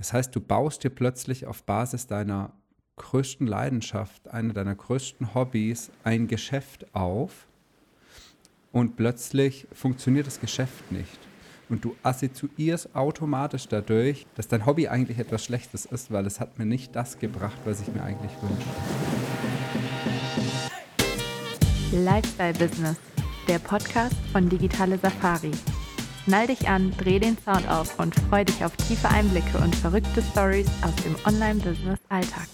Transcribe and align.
Das 0.00 0.14
heißt, 0.14 0.34
du 0.34 0.40
baust 0.40 0.82
dir 0.82 0.88
plötzlich 0.88 1.46
auf 1.46 1.62
Basis 1.64 2.06
deiner 2.06 2.52
größten 2.96 3.46
Leidenschaft, 3.46 4.28
einer 4.28 4.54
deiner 4.54 4.74
größten 4.74 5.34
Hobbys 5.34 5.90
ein 6.04 6.26
Geschäft 6.26 6.86
auf 6.94 7.46
und 8.72 8.96
plötzlich 8.96 9.66
funktioniert 9.74 10.26
das 10.26 10.40
Geschäft 10.40 10.90
nicht. 10.90 11.18
Und 11.68 11.84
du 11.84 11.94
assoziierst 12.02 12.96
automatisch 12.96 13.68
dadurch, 13.68 14.26
dass 14.36 14.48
dein 14.48 14.64
Hobby 14.64 14.88
eigentlich 14.88 15.18
etwas 15.18 15.44
Schlechtes 15.44 15.84
ist, 15.84 16.10
weil 16.10 16.24
es 16.24 16.40
hat 16.40 16.58
mir 16.58 16.64
nicht 16.64 16.96
das 16.96 17.18
gebracht, 17.18 17.58
was 17.66 17.82
ich 17.82 17.88
mir 17.88 18.02
eigentlich 18.02 18.32
wünsche. 18.40 18.68
Lifestyle 21.92 22.54
Business, 22.54 22.96
der 23.46 23.58
Podcast 23.58 24.16
von 24.32 24.48
Digitale 24.48 24.96
Safari. 24.96 25.52
Schnall 26.24 26.48
dich 26.48 26.68
an, 26.68 26.92
dreh 26.98 27.18
den 27.18 27.38
Sound 27.38 27.66
auf 27.66 27.98
und 27.98 28.14
freu 28.14 28.44
dich 28.44 28.62
auf 28.62 28.76
tiefe 28.76 29.08
Einblicke 29.08 29.56
und 29.56 29.74
verrückte 29.74 30.20
Stories 30.20 30.68
aus 30.82 30.94
dem 30.96 31.16
Online-Business-Alltag. 31.24 32.46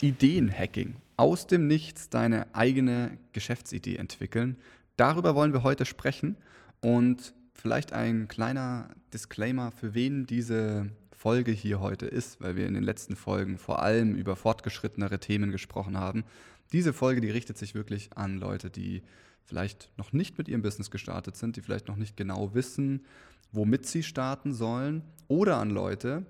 Ideenhacking. 0.00 0.96
Aus 1.18 1.46
dem 1.46 1.66
Nichts 1.66 2.08
deine 2.08 2.46
eigene 2.54 3.18
Geschäftsidee 3.32 3.96
entwickeln. 3.96 4.56
Darüber 4.96 5.34
wollen 5.34 5.52
wir 5.52 5.62
heute 5.62 5.84
sprechen. 5.84 6.36
Und 6.80 7.34
vielleicht 7.52 7.92
ein 7.92 8.26
kleiner 8.26 8.88
Disclaimer, 9.12 9.72
für 9.72 9.94
wen 9.94 10.26
diese 10.26 10.90
Folge 11.12 11.52
hier 11.52 11.80
heute 11.80 12.06
ist, 12.06 12.40
weil 12.40 12.56
wir 12.56 12.66
in 12.66 12.74
den 12.74 12.82
letzten 12.82 13.16
Folgen 13.16 13.58
vor 13.58 13.82
allem 13.82 14.14
über 14.14 14.34
fortgeschrittenere 14.34 15.18
Themen 15.18 15.50
gesprochen 15.50 15.98
haben. 15.98 16.24
Diese 16.72 16.92
Folge, 16.92 17.20
die 17.20 17.30
richtet 17.30 17.58
sich 17.58 17.74
wirklich 17.74 18.16
an 18.16 18.38
Leute, 18.38 18.70
die 18.70 19.02
vielleicht 19.44 19.90
noch 19.96 20.12
nicht 20.12 20.38
mit 20.38 20.48
ihrem 20.48 20.62
Business 20.62 20.90
gestartet 20.90 21.36
sind, 21.36 21.56
die 21.56 21.62
vielleicht 21.62 21.88
noch 21.88 21.96
nicht 21.96 22.16
genau 22.16 22.54
wissen, 22.54 23.04
womit 23.52 23.86
sie 23.86 24.02
starten 24.02 24.52
sollen, 24.52 25.02
oder 25.28 25.56
an 25.56 25.70
Leute, 25.70 26.26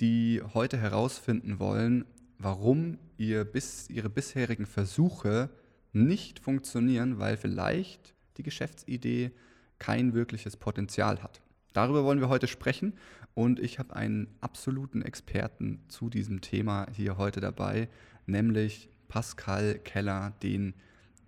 die 0.00 0.42
heute 0.54 0.76
herausfinden 0.76 1.58
wollen, 1.58 2.04
warum 2.38 2.98
ihr 3.16 3.44
bis, 3.44 3.88
ihre 3.88 4.10
bisherigen 4.10 4.66
Versuche 4.66 5.50
nicht 5.92 6.38
funktionieren, 6.38 7.18
weil 7.18 7.36
vielleicht 7.36 8.14
die 8.36 8.42
Geschäftsidee 8.42 9.30
kein 9.78 10.14
wirkliches 10.14 10.56
Potenzial 10.56 11.22
hat. 11.22 11.40
Darüber 11.72 12.04
wollen 12.04 12.20
wir 12.20 12.28
heute 12.28 12.46
sprechen 12.46 12.94
und 13.34 13.60
ich 13.60 13.78
habe 13.78 13.96
einen 13.96 14.28
absoluten 14.40 15.02
Experten 15.02 15.84
zu 15.88 16.08
diesem 16.08 16.40
Thema 16.40 16.86
hier 16.92 17.18
heute 17.18 17.40
dabei, 17.40 17.88
nämlich 18.26 18.88
Pascal 19.08 19.78
Keller, 19.78 20.32
den 20.42 20.74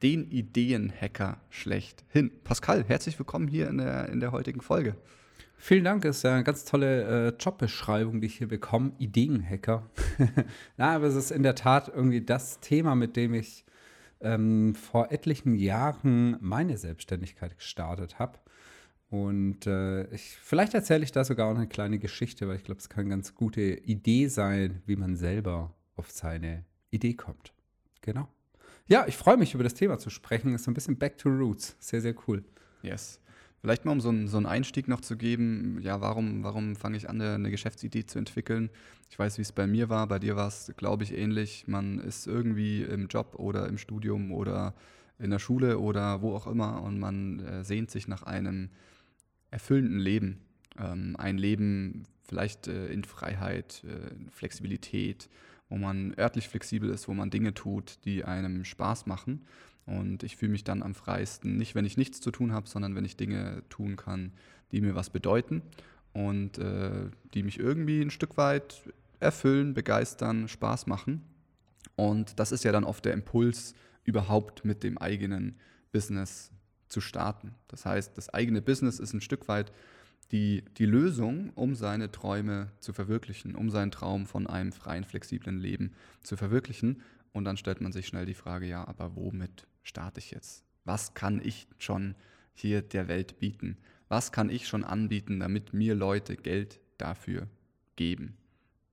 den 0.02 0.30
Ideenhacker 0.30 1.40
schlechthin. 1.50 2.30
Pascal, 2.44 2.84
herzlich 2.86 3.18
willkommen 3.18 3.48
hier 3.48 3.68
in 3.68 3.78
der, 3.78 4.08
in 4.08 4.20
der 4.20 4.32
heutigen 4.32 4.60
Folge. 4.60 4.96
Vielen 5.56 5.82
Dank, 5.82 6.04
ist 6.04 6.22
ja 6.22 6.34
eine 6.34 6.44
ganz 6.44 6.64
tolle 6.64 7.28
äh, 7.28 7.32
Jobbeschreibung, 7.36 8.20
die 8.20 8.28
ich 8.28 8.38
hier 8.38 8.46
bekomme. 8.46 8.92
Ideenhacker. 8.98 9.90
Na, 10.76 10.94
aber 10.94 11.06
es 11.06 11.16
ist 11.16 11.32
in 11.32 11.42
der 11.42 11.56
Tat 11.56 11.88
irgendwie 11.88 12.20
das 12.20 12.60
Thema, 12.60 12.94
mit 12.94 13.16
dem 13.16 13.34
ich 13.34 13.64
ähm, 14.20 14.76
vor 14.76 15.10
etlichen 15.10 15.56
Jahren 15.56 16.36
meine 16.40 16.76
Selbstständigkeit 16.76 17.56
gestartet 17.56 18.20
habe. 18.20 18.38
Und 19.10 19.66
äh, 19.66 20.04
ich, 20.14 20.36
vielleicht 20.40 20.74
erzähle 20.74 21.02
ich 21.02 21.10
da 21.10 21.24
sogar 21.24 21.50
auch 21.50 21.56
eine 21.56 21.66
kleine 21.66 21.98
Geschichte, 21.98 22.46
weil 22.46 22.56
ich 22.56 22.64
glaube, 22.64 22.78
es 22.78 22.88
kann 22.88 23.02
eine 23.02 23.10
ganz 23.10 23.34
gute 23.34 23.62
Idee 23.62 24.28
sein, 24.28 24.82
wie 24.86 24.96
man 24.96 25.16
selber 25.16 25.74
auf 25.96 26.10
seine 26.12 26.64
Idee 26.90 27.14
kommt. 27.14 27.52
Genau. 28.08 28.26
Ja, 28.86 29.04
ich 29.06 29.18
freue 29.18 29.36
mich, 29.36 29.52
über 29.52 29.64
das 29.64 29.74
Thema 29.74 29.98
zu 29.98 30.08
sprechen. 30.08 30.54
Ist 30.54 30.64
so 30.64 30.70
ein 30.70 30.74
bisschen 30.74 30.96
Back 30.96 31.18
to 31.18 31.28
Roots. 31.28 31.76
Sehr, 31.78 32.00
sehr 32.00 32.14
cool. 32.26 32.42
Yes. 32.80 33.20
Vielleicht 33.60 33.84
mal, 33.84 33.92
um 33.92 34.00
so 34.00 34.08
einen, 34.08 34.28
so 34.28 34.38
einen 34.38 34.46
Einstieg 34.46 34.88
noch 34.88 35.02
zu 35.02 35.18
geben, 35.18 35.78
ja, 35.82 36.00
warum, 36.00 36.42
warum 36.42 36.74
fange 36.74 36.96
ich 36.96 37.10
an, 37.10 37.20
eine 37.20 37.50
Geschäftsidee 37.50 38.06
zu 38.06 38.18
entwickeln? 38.18 38.70
Ich 39.10 39.18
weiß, 39.18 39.36
wie 39.36 39.42
es 39.42 39.52
bei 39.52 39.66
mir 39.66 39.90
war. 39.90 40.06
Bei 40.06 40.18
dir 40.18 40.36
war 40.36 40.48
es, 40.48 40.72
glaube 40.78 41.04
ich, 41.04 41.12
ähnlich. 41.12 41.64
Man 41.66 41.98
ist 41.98 42.26
irgendwie 42.26 42.82
im 42.82 43.08
Job 43.08 43.34
oder 43.36 43.68
im 43.68 43.76
Studium 43.76 44.32
oder 44.32 44.74
in 45.18 45.28
der 45.28 45.38
Schule 45.38 45.78
oder 45.78 46.22
wo 46.22 46.34
auch 46.34 46.46
immer 46.46 46.80
und 46.80 46.98
man 46.98 47.40
äh, 47.40 47.62
sehnt 47.62 47.90
sich 47.90 48.08
nach 48.08 48.22
einem 48.22 48.70
erfüllenden 49.50 49.98
Leben. 49.98 50.40
Ähm, 50.78 51.14
ein 51.18 51.36
Leben 51.36 52.04
vielleicht 52.26 52.68
äh, 52.68 52.86
in 52.86 53.04
Freiheit, 53.04 53.84
äh, 53.84 54.30
Flexibilität, 54.30 55.28
wo 55.68 55.76
man 55.76 56.14
örtlich 56.18 56.48
flexibel 56.48 56.90
ist, 56.90 57.08
wo 57.08 57.14
man 57.14 57.30
Dinge 57.30 57.54
tut, 57.54 58.04
die 58.04 58.24
einem 58.24 58.64
Spaß 58.64 59.06
machen. 59.06 59.46
Und 59.86 60.22
ich 60.22 60.36
fühle 60.36 60.52
mich 60.52 60.64
dann 60.64 60.82
am 60.82 60.94
freiesten, 60.94 61.56
nicht 61.56 61.74
wenn 61.74 61.84
ich 61.84 61.96
nichts 61.96 62.20
zu 62.20 62.30
tun 62.30 62.52
habe, 62.52 62.68
sondern 62.68 62.94
wenn 62.94 63.04
ich 63.04 63.16
Dinge 63.16 63.62
tun 63.68 63.96
kann, 63.96 64.32
die 64.70 64.80
mir 64.80 64.94
was 64.94 65.10
bedeuten 65.10 65.62
und 66.12 66.58
äh, 66.58 67.10
die 67.32 67.42
mich 67.42 67.58
irgendwie 67.58 68.02
ein 68.02 68.10
Stück 68.10 68.36
weit 68.36 68.82
erfüllen, 69.20 69.74
begeistern, 69.74 70.48
Spaß 70.48 70.86
machen. 70.86 71.22
Und 71.96 72.38
das 72.38 72.52
ist 72.52 72.64
ja 72.64 72.72
dann 72.72 72.84
oft 72.84 73.04
der 73.04 73.14
Impuls, 73.14 73.74
überhaupt 74.04 74.64
mit 74.64 74.82
dem 74.82 74.96
eigenen 74.98 75.56
Business 75.92 76.50
zu 76.88 77.00
starten. 77.00 77.54
Das 77.68 77.84
heißt, 77.84 78.16
das 78.16 78.32
eigene 78.32 78.62
Business 78.62 78.98
ist 78.98 79.12
ein 79.12 79.20
Stück 79.20 79.48
weit 79.48 79.72
die, 80.32 80.64
die 80.76 80.86
Lösung, 80.86 81.50
um 81.54 81.74
seine 81.74 82.10
Träume 82.10 82.70
zu 82.80 82.92
verwirklichen, 82.92 83.54
um 83.54 83.70
seinen 83.70 83.90
Traum 83.90 84.26
von 84.26 84.46
einem 84.46 84.72
freien, 84.72 85.04
flexiblen 85.04 85.58
Leben 85.58 85.92
zu 86.22 86.36
verwirklichen. 86.36 87.02
Und 87.32 87.44
dann 87.44 87.56
stellt 87.56 87.80
man 87.80 87.92
sich 87.92 88.06
schnell 88.06 88.26
die 88.26 88.34
Frage, 88.34 88.66
ja, 88.66 88.86
aber 88.86 89.16
womit 89.16 89.66
starte 89.82 90.20
ich 90.20 90.30
jetzt? 90.30 90.64
Was 90.84 91.14
kann 91.14 91.40
ich 91.42 91.66
schon 91.78 92.14
hier 92.54 92.82
der 92.82 93.08
Welt 93.08 93.38
bieten? 93.38 93.78
Was 94.08 94.32
kann 94.32 94.50
ich 94.50 94.66
schon 94.66 94.84
anbieten, 94.84 95.40
damit 95.40 95.72
mir 95.72 95.94
Leute 95.94 96.36
Geld 96.36 96.80
dafür 96.98 97.46
geben? 97.96 98.36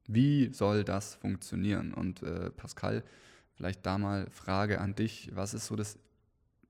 Wie 0.07 0.53
soll 0.53 0.84
das 0.84 1.16
funktionieren? 1.16 1.94
Und 1.94 2.22
äh, 2.22 2.52
Pascal, 2.52 3.03
vielleicht 3.56 3.85
da 3.85 3.97
mal 3.97 4.29
Frage 4.29 4.79
an 4.79 4.96
dich. 4.96 5.31
Was 5.34 5.53
ist 5.53 5.67
so 5.67 5.75
das 5.75 5.97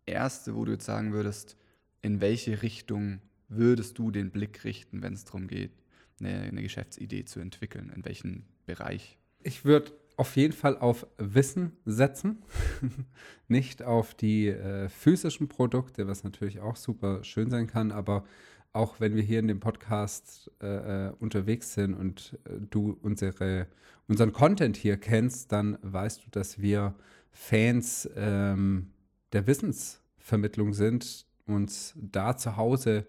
Erste, 0.06 0.56
wo 0.56 0.66
du 0.66 0.74
jetzt 0.74 0.86
sagen 0.86 1.12
würdest, 1.12 1.58
in 2.02 2.22
welche 2.22 2.62
Richtung 2.62 3.20
würdest 3.48 3.98
du 3.98 4.12
den 4.12 4.32
Blick 4.32 4.64
richten, 4.64 5.02
wenn 5.02 5.14
es 5.14 5.26
darum 5.26 5.48
geht, 5.48 5.72
eine, 6.20 6.42
eine 6.42 6.62
Geschäftsidee 6.62 7.26
zu 7.26 7.40
entwickeln? 7.40 7.92
In 7.96 8.06
welchen 8.06 8.46
Bereich? 8.66 9.18
Ich 9.44 9.66
würde 9.66 9.92
auf 10.18 10.36
jeden 10.36 10.54
Fall 10.54 10.78
auf 10.78 11.06
Wissen 11.18 11.74
setzen, 11.86 12.42
nicht 13.48 13.84
auf 13.84 14.14
die 14.14 14.48
äh, 14.48 14.90
physischen 14.90 15.48
Produkte, 15.48 16.08
was 16.08 16.24
natürlich 16.24 16.60
auch 16.62 16.76
super 16.76 17.24
schön 17.24 17.50
sein 17.50 17.68
kann, 17.68 17.92
aber 17.92 18.26
auch 18.72 19.00
wenn 19.00 19.16
wir 19.16 19.24
hier 19.24 19.40
in 19.40 19.48
dem 19.48 19.60
Podcast 19.60 20.52
äh, 20.62 21.08
äh 21.08 21.14
unterwegs 21.20 21.74
sind 21.74 21.94
und 21.94 22.38
äh, 22.46 22.60
du 22.70 22.98
unsere, 23.02 23.68
unseren 24.08 24.34
Content 24.34 24.78
hier 24.78 24.98
kennst, 24.98 25.52
dann 25.52 25.78
weißt 25.82 26.26
du, 26.26 26.30
dass 26.32 26.62
wir 26.62 26.96
Fans 27.32 28.10
ähm, 28.16 28.92
der 29.34 29.48
Wissensvermittlung 29.48 30.74
sind, 30.74 31.26
uns 31.46 31.94
da 31.98 32.38
zu 32.38 32.58
Hause 32.58 33.06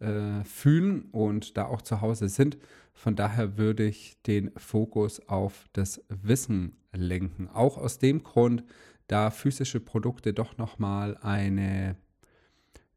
äh, 0.00 0.44
fühlen 0.44 1.06
und 1.12 1.56
da 1.56 1.66
auch 1.66 1.82
zu 1.82 2.00
Hause 2.00 2.28
sind. 2.28 2.58
Von 2.92 3.14
daher 3.14 3.58
würde 3.58 3.84
ich 3.84 4.20
den 4.22 4.50
Fokus 4.56 5.26
auf 5.28 5.66
das 5.72 6.02
Wissen 6.08 6.76
lenken. 6.92 7.48
Auch 7.48 7.76
aus 7.76 7.98
dem 7.98 8.22
Grund, 8.22 8.64
da 9.06 9.30
physische 9.30 9.80
Produkte 9.80 10.32
doch 10.32 10.56
nochmal 10.56 11.16
eine, 11.18 11.96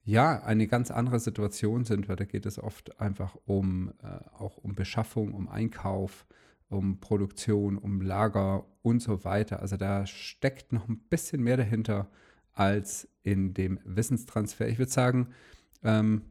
ja, 0.03 0.41
eine 0.41 0.67
ganz 0.67 0.89
andere 0.89 1.19
Situation 1.19 1.83
sind, 1.83 2.07
weil 2.09 2.15
da 2.15 2.25
geht 2.25 2.45
es 2.45 2.57
oft 2.57 2.99
einfach 2.99 3.35
um, 3.45 3.93
äh, 4.01 4.07
auch 4.37 4.57
um 4.57 4.73
Beschaffung, 4.73 5.33
um 5.33 5.49
Einkauf, 5.49 6.25
um 6.69 6.99
Produktion, 6.99 7.77
um 7.77 8.01
Lager 8.01 8.65
und 8.81 9.01
so 9.01 9.23
weiter. 9.23 9.59
Also 9.59 9.75
da 9.77 10.05
steckt 10.05 10.71
noch 10.71 10.87
ein 10.87 10.99
bisschen 11.09 11.43
mehr 11.43 11.57
dahinter 11.57 12.09
als 12.53 13.07
in 13.23 13.53
dem 13.53 13.79
Wissenstransfer. 13.83 14.67
Ich 14.67 14.79
würde 14.79 14.91
sagen, 14.91 15.29
ähm, 15.83 16.23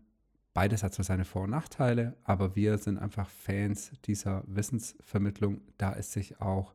Beides 0.54 0.82
hat 0.82 0.94
zwar 0.94 1.04
seine 1.04 1.24
Vor- 1.24 1.44
und 1.44 1.50
Nachteile, 1.50 2.16
aber 2.24 2.56
wir 2.56 2.78
sind 2.78 2.98
einfach 2.98 3.28
Fans 3.28 3.92
dieser 4.04 4.42
Wissensvermittlung, 4.46 5.60
da 5.76 5.94
es 5.94 6.12
sich 6.12 6.40
auch 6.40 6.74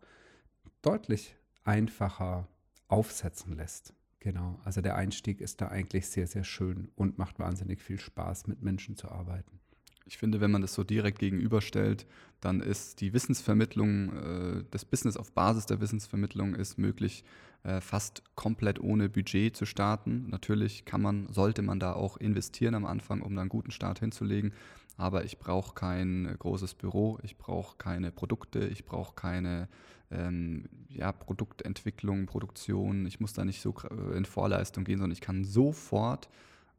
deutlich 0.81 1.35
einfacher 1.63 2.47
aufsetzen 2.87 3.53
lässt. 3.53 3.93
Genau, 4.19 4.59
also 4.63 4.79
der 4.79 4.95
Einstieg 4.95 5.41
ist 5.41 5.59
da 5.59 5.67
eigentlich 5.67 6.07
sehr, 6.07 6.27
sehr 6.27 6.45
schön 6.45 6.91
und 6.95 7.17
macht 7.17 7.39
wahnsinnig 7.39 7.81
viel 7.81 7.99
Spaß, 7.99 8.47
mit 8.47 8.61
Menschen 8.61 8.95
zu 8.95 9.09
arbeiten. 9.09 9.59
Ich 10.05 10.17
finde, 10.17 10.41
wenn 10.41 10.51
man 10.51 10.61
das 10.61 10.73
so 10.73 10.83
direkt 10.83 11.19
gegenüberstellt, 11.19 12.05
dann 12.41 12.59
ist 12.59 12.99
die 12.99 13.13
Wissensvermittlung, 13.13 14.11
äh, 14.13 14.63
das 14.71 14.85
Business 14.85 15.17
auf 15.17 15.31
Basis 15.31 15.65
der 15.65 15.79
Wissensvermittlung 15.79 16.55
ist 16.55 16.77
möglich, 16.77 17.23
äh, 17.63 17.79
fast 17.79 18.23
komplett 18.35 18.81
ohne 18.81 19.07
Budget 19.07 19.55
zu 19.55 19.65
starten. 19.65 20.27
Natürlich 20.29 20.83
kann 20.83 21.01
man, 21.01 21.27
sollte 21.31 21.61
man 21.61 21.79
da 21.79 21.93
auch 21.93 22.17
investieren 22.17 22.75
am 22.75 22.85
Anfang, 22.85 23.21
um 23.21 23.31
dann 23.35 23.43
einen 23.43 23.49
guten 23.49 23.71
Start 23.71 23.99
hinzulegen. 23.99 24.53
Aber 24.97 25.23
ich 25.23 25.39
brauche 25.39 25.73
kein 25.73 26.35
großes 26.37 26.75
Büro, 26.75 27.17
ich 27.23 27.37
brauche 27.37 27.77
keine 27.77 28.11
Produkte, 28.11 28.67
ich 28.67 28.85
brauche 28.85 29.15
keine 29.15 29.67
ähm, 30.11 30.65
ja, 30.89 31.11
Produktentwicklung, 31.11 32.25
Produktion. 32.25 33.05
Ich 33.05 33.19
muss 33.19 33.33
da 33.33 33.45
nicht 33.45 33.61
so 33.61 33.73
äh, 33.89 34.17
in 34.17 34.25
Vorleistung 34.25 34.83
gehen, 34.83 34.99
sondern 34.99 35.13
ich 35.13 35.21
kann 35.21 35.45
sofort 35.45 36.29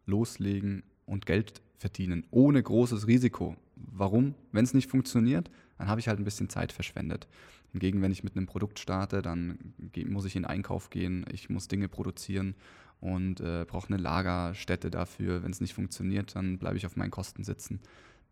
loslegen 0.07 0.83
und 1.07 1.27
Geld 1.27 1.63
verdienen, 1.79 2.27
ohne 2.31 2.63
großes 2.63 3.07
Risiko. 3.07 3.57
warum? 3.77 4.35
Wenn 4.53 4.65
es 4.65 4.75
nicht 4.75 4.91
funktioniert, 4.91 5.51
dann 5.79 5.89
habe 5.89 6.01
ich 6.01 6.09
halt 6.09 6.19
ein 6.19 6.25
bisschen 6.25 6.49
Zeit 6.49 6.73
verschwendet. 6.73 7.27
Hingegen, 7.73 8.03
wenn 8.03 8.13
ich 8.13 8.23
mit 8.23 8.37
einem 8.37 8.47
Produkt 8.47 8.79
starte, 8.79 9.21
dann 9.21 9.59
muss 10.07 10.25
ich 10.25 10.37
in 10.37 10.45
Einkauf 10.45 10.91
gehen, 10.91 11.27
ich 11.33 11.51
muss 11.51 11.67
Dinge 11.67 11.89
produzieren 11.89 12.55
und 13.01 13.41
äh, 13.41 13.65
brauche 13.67 13.89
eine 13.89 14.01
Lagerstätte 14.01 14.91
dafür. 14.91 15.43
Wenn 15.43 15.51
es 15.51 15.61
nicht 15.61 15.75
funktioniert, 15.75 16.37
dann 16.37 16.59
bleibe 16.59 16.77
ich 16.77 16.87
auf 16.87 16.97
meinen 16.97 17.11
Kosten 17.11 17.43
sitzen. 17.43 17.81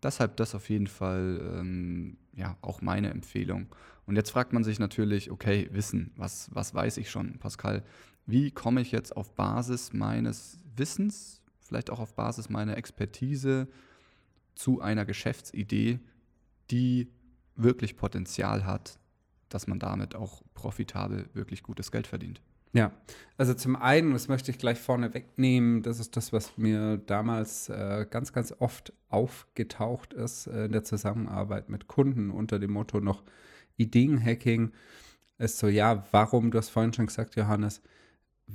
Deshalb 0.03 0.37
das 0.37 0.55
auf 0.55 0.71
jeden 0.71 0.87
Fall 0.87 1.41
ähm, 1.59 2.17
ja, 2.35 2.57
auch 2.63 2.83
meine 2.83 3.11
Empfehlung. 3.11 3.67
Und 4.07 4.17
jetzt 4.17 4.31
fragt 4.31 4.53
man 4.53 4.65
sich 4.65 4.79
natürlich, 4.79 5.31
okay, 5.31 5.69
Wissen, 5.73 6.13
was, 6.17 6.49
was 6.53 6.75
weiß 6.75 6.97
ich 6.97 7.11
schon, 7.11 7.39
Pascal? 7.39 7.85
Wie 8.27 8.51
komme 8.51 8.81
ich 8.81 8.93
jetzt 8.93 9.17
auf 9.17 9.35
Basis 9.35 9.93
meines 9.93 10.59
Wissens, 10.77 11.42
vielleicht 11.73 11.91
auch 11.91 12.01
auf 12.01 12.15
Basis 12.15 12.51
meiner 12.51 12.77
Expertise 12.77 13.67
zu 14.55 14.83
einer 14.83 15.07
Geschäftsidee, 15.07 16.01
die 16.71 17.11
wirklich 17.57 17.97
Potenzial 17.97 18.67
hat, 18.67 18.99
dass 19.49 19.67
man 19.67 19.79
damit 19.79 20.15
auch 20.15 20.43
profitabel 20.53 21.31
wirklich 21.33 21.63
gutes 21.63 21.91
Geld 21.91 22.07
verdient? 22.07 22.43
Ja, 22.75 22.93
also 23.39 23.55
zum 23.55 23.77
einen, 23.77 24.13
das 24.13 24.29
möchte 24.29 24.51
ich 24.51 24.59
gleich 24.59 24.79
vorne 24.79 25.15
wegnehmen, 25.15 25.83
das 25.83 25.99
ist 25.99 26.17
das, 26.17 26.33
was 26.33 26.57
mir 26.59 26.99
damals 26.99 27.71
äh, 27.71 28.07
ganz, 28.09 28.33
ganz 28.33 28.55
oft 28.59 28.93
aufgetaucht 29.09 30.13
ist 30.13 30.47
äh, 30.47 30.67
in 30.67 30.73
der 30.73 30.85
Zusammenarbeit 30.85 31.71
mit 31.71 31.87
Kunden 31.87 32.31
unter 32.31 32.59
dem 32.59 32.73
Motto 32.73 33.01
noch 33.01 33.23
Ideenhacking, 33.77 34.73
ist 35.39 35.59
so, 35.59 35.69
ja, 35.69 36.05
warum, 36.13 36.51
du 36.51 36.59
hast 36.59 36.69
vorhin 36.71 36.93
schon 36.93 37.07
gesagt, 37.07 37.37
Johannes, 37.37 37.83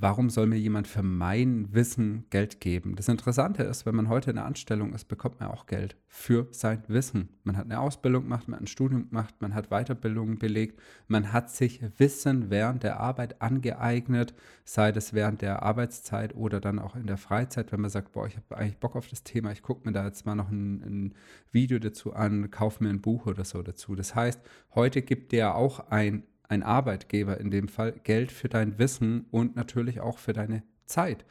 warum 0.00 0.30
soll 0.30 0.46
mir 0.46 0.58
jemand 0.58 0.86
für 0.86 1.02
mein 1.02 1.72
Wissen 1.72 2.24
Geld 2.30 2.60
geben? 2.60 2.96
Das 2.96 3.08
Interessante 3.08 3.62
ist, 3.62 3.86
wenn 3.86 3.94
man 3.94 4.08
heute 4.08 4.30
in 4.30 4.36
der 4.36 4.44
Anstellung 4.44 4.92
ist, 4.92 5.06
bekommt 5.06 5.40
man 5.40 5.50
auch 5.50 5.66
Geld 5.66 5.96
für 6.06 6.48
sein 6.50 6.82
Wissen. 6.88 7.28
Man 7.44 7.56
hat 7.56 7.64
eine 7.64 7.80
Ausbildung 7.80 8.24
gemacht, 8.24 8.48
man 8.48 8.56
hat 8.56 8.64
ein 8.64 8.68
Studium 8.68 9.08
gemacht, 9.08 9.34
man 9.40 9.54
hat 9.54 9.68
Weiterbildungen 9.70 10.38
belegt, 10.38 10.80
man 11.06 11.32
hat 11.32 11.50
sich 11.50 11.80
Wissen 11.98 12.50
während 12.50 12.82
der 12.82 13.00
Arbeit 13.00 13.42
angeeignet, 13.42 14.34
sei 14.64 14.92
das 14.92 15.12
während 15.12 15.42
der 15.42 15.62
Arbeitszeit 15.62 16.34
oder 16.34 16.60
dann 16.60 16.78
auch 16.78 16.94
in 16.96 17.06
der 17.06 17.18
Freizeit, 17.18 17.72
wenn 17.72 17.80
man 17.80 17.90
sagt, 17.90 18.12
boah, 18.12 18.26
ich 18.26 18.36
habe 18.36 18.56
eigentlich 18.56 18.78
Bock 18.78 18.96
auf 18.96 19.08
das 19.08 19.24
Thema, 19.24 19.52
ich 19.52 19.62
gucke 19.62 19.86
mir 19.86 19.92
da 19.92 20.04
jetzt 20.04 20.26
mal 20.26 20.34
noch 20.34 20.50
ein, 20.50 20.82
ein 20.82 21.14
Video 21.50 21.78
dazu 21.78 22.12
an, 22.12 22.50
kaufe 22.50 22.84
mir 22.84 22.90
ein 22.90 23.00
Buch 23.00 23.26
oder 23.26 23.44
so 23.44 23.62
dazu. 23.62 23.94
Das 23.94 24.14
heißt, 24.14 24.40
heute 24.74 25.02
gibt 25.02 25.32
der 25.32 25.54
auch 25.54 25.90
ein 25.90 26.22
ein 26.48 26.62
Arbeitgeber 26.62 27.38
in 27.38 27.50
dem 27.50 27.68
Fall, 27.68 27.92
Geld 28.02 28.32
für 28.32 28.48
dein 28.48 28.78
Wissen 28.78 29.26
und 29.30 29.56
natürlich 29.56 30.00
auch 30.00 30.18
für 30.18 30.32
deine 30.32 30.62
Zeit. 30.86 31.24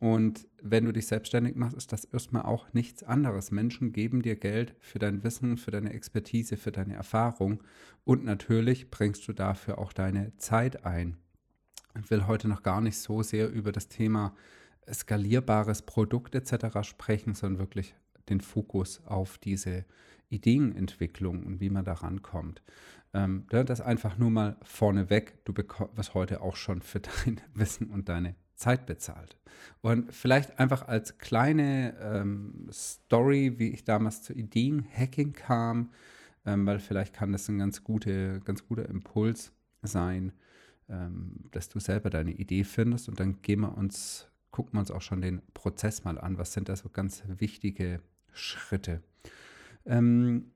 Und 0.00 0.48
wenn 0.62 0.84
du 0.84 0.92
dich 0.92 1.06
selbstständig 1.06 1.56
machst, 1.56 1.76
ist 1.76 1.92
das 1.92 2.04
erstmal 2.04 2.42
auch 2.42 2.72
nichts 2.72 3.02
anderes. 3.02 3.50
Menschen 3.50 3.92
geben 3.92 4.22
dir 4.22 4.36
Geld 4.36 4.74
für 4.80 4.98
dein 4.98 5.22
Wissen, 5.22 5.56
für 5.56 5.70
deine 5.70 5.92
Expertise, 5.92 6.56
für 6.56 6.72
deine 6.72 6.94
Erfahrung 6.94 7.62
und 8.04 8.24
natürlich 8.24 8.90
bringst 8.90 9.26
du 9.28 9.32
dafür 9.32 9.78
auch 9.78 9.92
deine 9.92 10.36
Zeit 10.36 10.84
ein. 10.84 11.16
Ich 11.98 12.10
will 12.10 12.26
heute 12.26 12.48
noch 12.48 12.62
gar 12.62 12.80
nicht 12.80 12.98
so 12.98 13.22
sehr 13.22 13.50
über 13.50 13.70
das 13.70 13.88
Thema 13.88 14.34
skalierbares 14.92 15.82
Produkt 15.82 16.34
etc. 16.34 16.82
sprechen, 16.82 17.34
sondern 17.34 17.60
wirklich 17.60 17.94
den 18.28 18.40
Fokus 18.40 19.04
auf 19.06 19.38
diese 19.38 19.84
Ideenentwicklung 20.28 21.44
und 21.44 21.60
wie 21.60 21.70
man 21.70 21.84
da 21.84 21.94
rankommt. 21.94 22.62
Ähm, 23.12 23.46
das 23.48 23.80
einfach 23.80 24.18
nur 24.18 24.30
mal 24.30 24.56
vorneweg. 24.62 25.44
Du 25.44 25.52
bekommst 25.52 26.14
heute 26.14 26.40
auch 26.40 26.56
schon 26.56 26.82
für 26.82 27.00
dein 27.24 27.40
Wissen 27.54 27.90
und 27.90 28.08
deine 28.08 28.34
Zeit 28.56 28.86
bezahlt. 28.86 29.36
Und 29.80 30.12
vielleicht 30.12 30.58
einfach 30.58 30.86
als 30.88 31.18
kleine 31.18 31.96
ähm, 32.00 32.68
Story, 32.72 33.58
wie 33.58 33.70
ich 33.70 33.84
damals 33.84 34.22
zu 34.22 34.32
Ideenhacking 34.32 35.32
kam, 35.32 35.90
ähm, 36.44 36.66
weil 36.66 36.78
vielleicht 36.78 37.14
kann 37.14 37.32
das 37.32 37.48
ein 37.48 37.58
ganz, 37.58 37.84
gute, 37.84 38.40
ganz 38.40 38.66
guter 38.66 38.88
Impuls 38.88 39.52
sein, 39.82 40.32
ähm, 40.88 41.44
dass 41.50 41.68
du 41.68 41.80
selber 41.80 42.10
deine 42.10 42.32
Idee 42.32 42.64
findest 42.64 43.08
und 43.08 43.18
dann 43.20 43.42
gehen 43.42 43.60
wir 43.60 43.76
uns, 43.76 44.28
gucken 44.50 44.74
wir 44.74 44.80
uns 44.80 44.90
auch 44.90 45.02
schon 45.02 45.20
den 45.20 45.42
Prozess 45.52 46.04
mal 46.04 46.18
an. 46.18 46.38
Was 46.38 46.52
sind 46.52 46.68
da 46.68 46.76
so 46.76 46.88
ganz 46.88 47.22
wichtige 47.26 48.00
Schritte? 48.34 49.02
Ähm, 49.86 50.50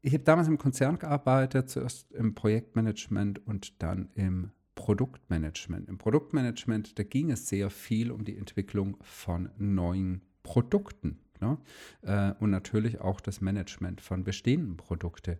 ich 0.00 0.12
habe 0.12 0.24
damals 0.24 0.48
im 0.48 0.58
Konzern 0.58 0.98
gearbeitet, 0.98 1.70
zuerst 1.70 2.12
im 2.12 2.34
Projektmanagement 2.34 3.46
und 3.46 3.82
dann 3.82 4.10
im 4.14 4.50
Produktmanagement. 4.74 5.88
Im 5.88 5.98
Produktmanagement, 5.98 6.98
da 6.98 7.04
ging 7.04 7.30
es 7.30 7.48
sehr 7.48 7.70
viel 7.70 8.10
um 8.10 8.24
die 8.24 8.36
Entwicklung 8.36 8.96
von 9.00 9.50
neuen 9.56 10.20
Produkten 10.42 11.18
ne? 11.44 11.58
Äh, 12.02 12.32
und 12.42 12.50
natürlich 12.50 13.00
auch 13.00 13.20
das 13.20 13.40
Management 13.40 14.00
von 14.00 14.24
bestehenden 14.24 14.76
Produkten. 14.76 15.38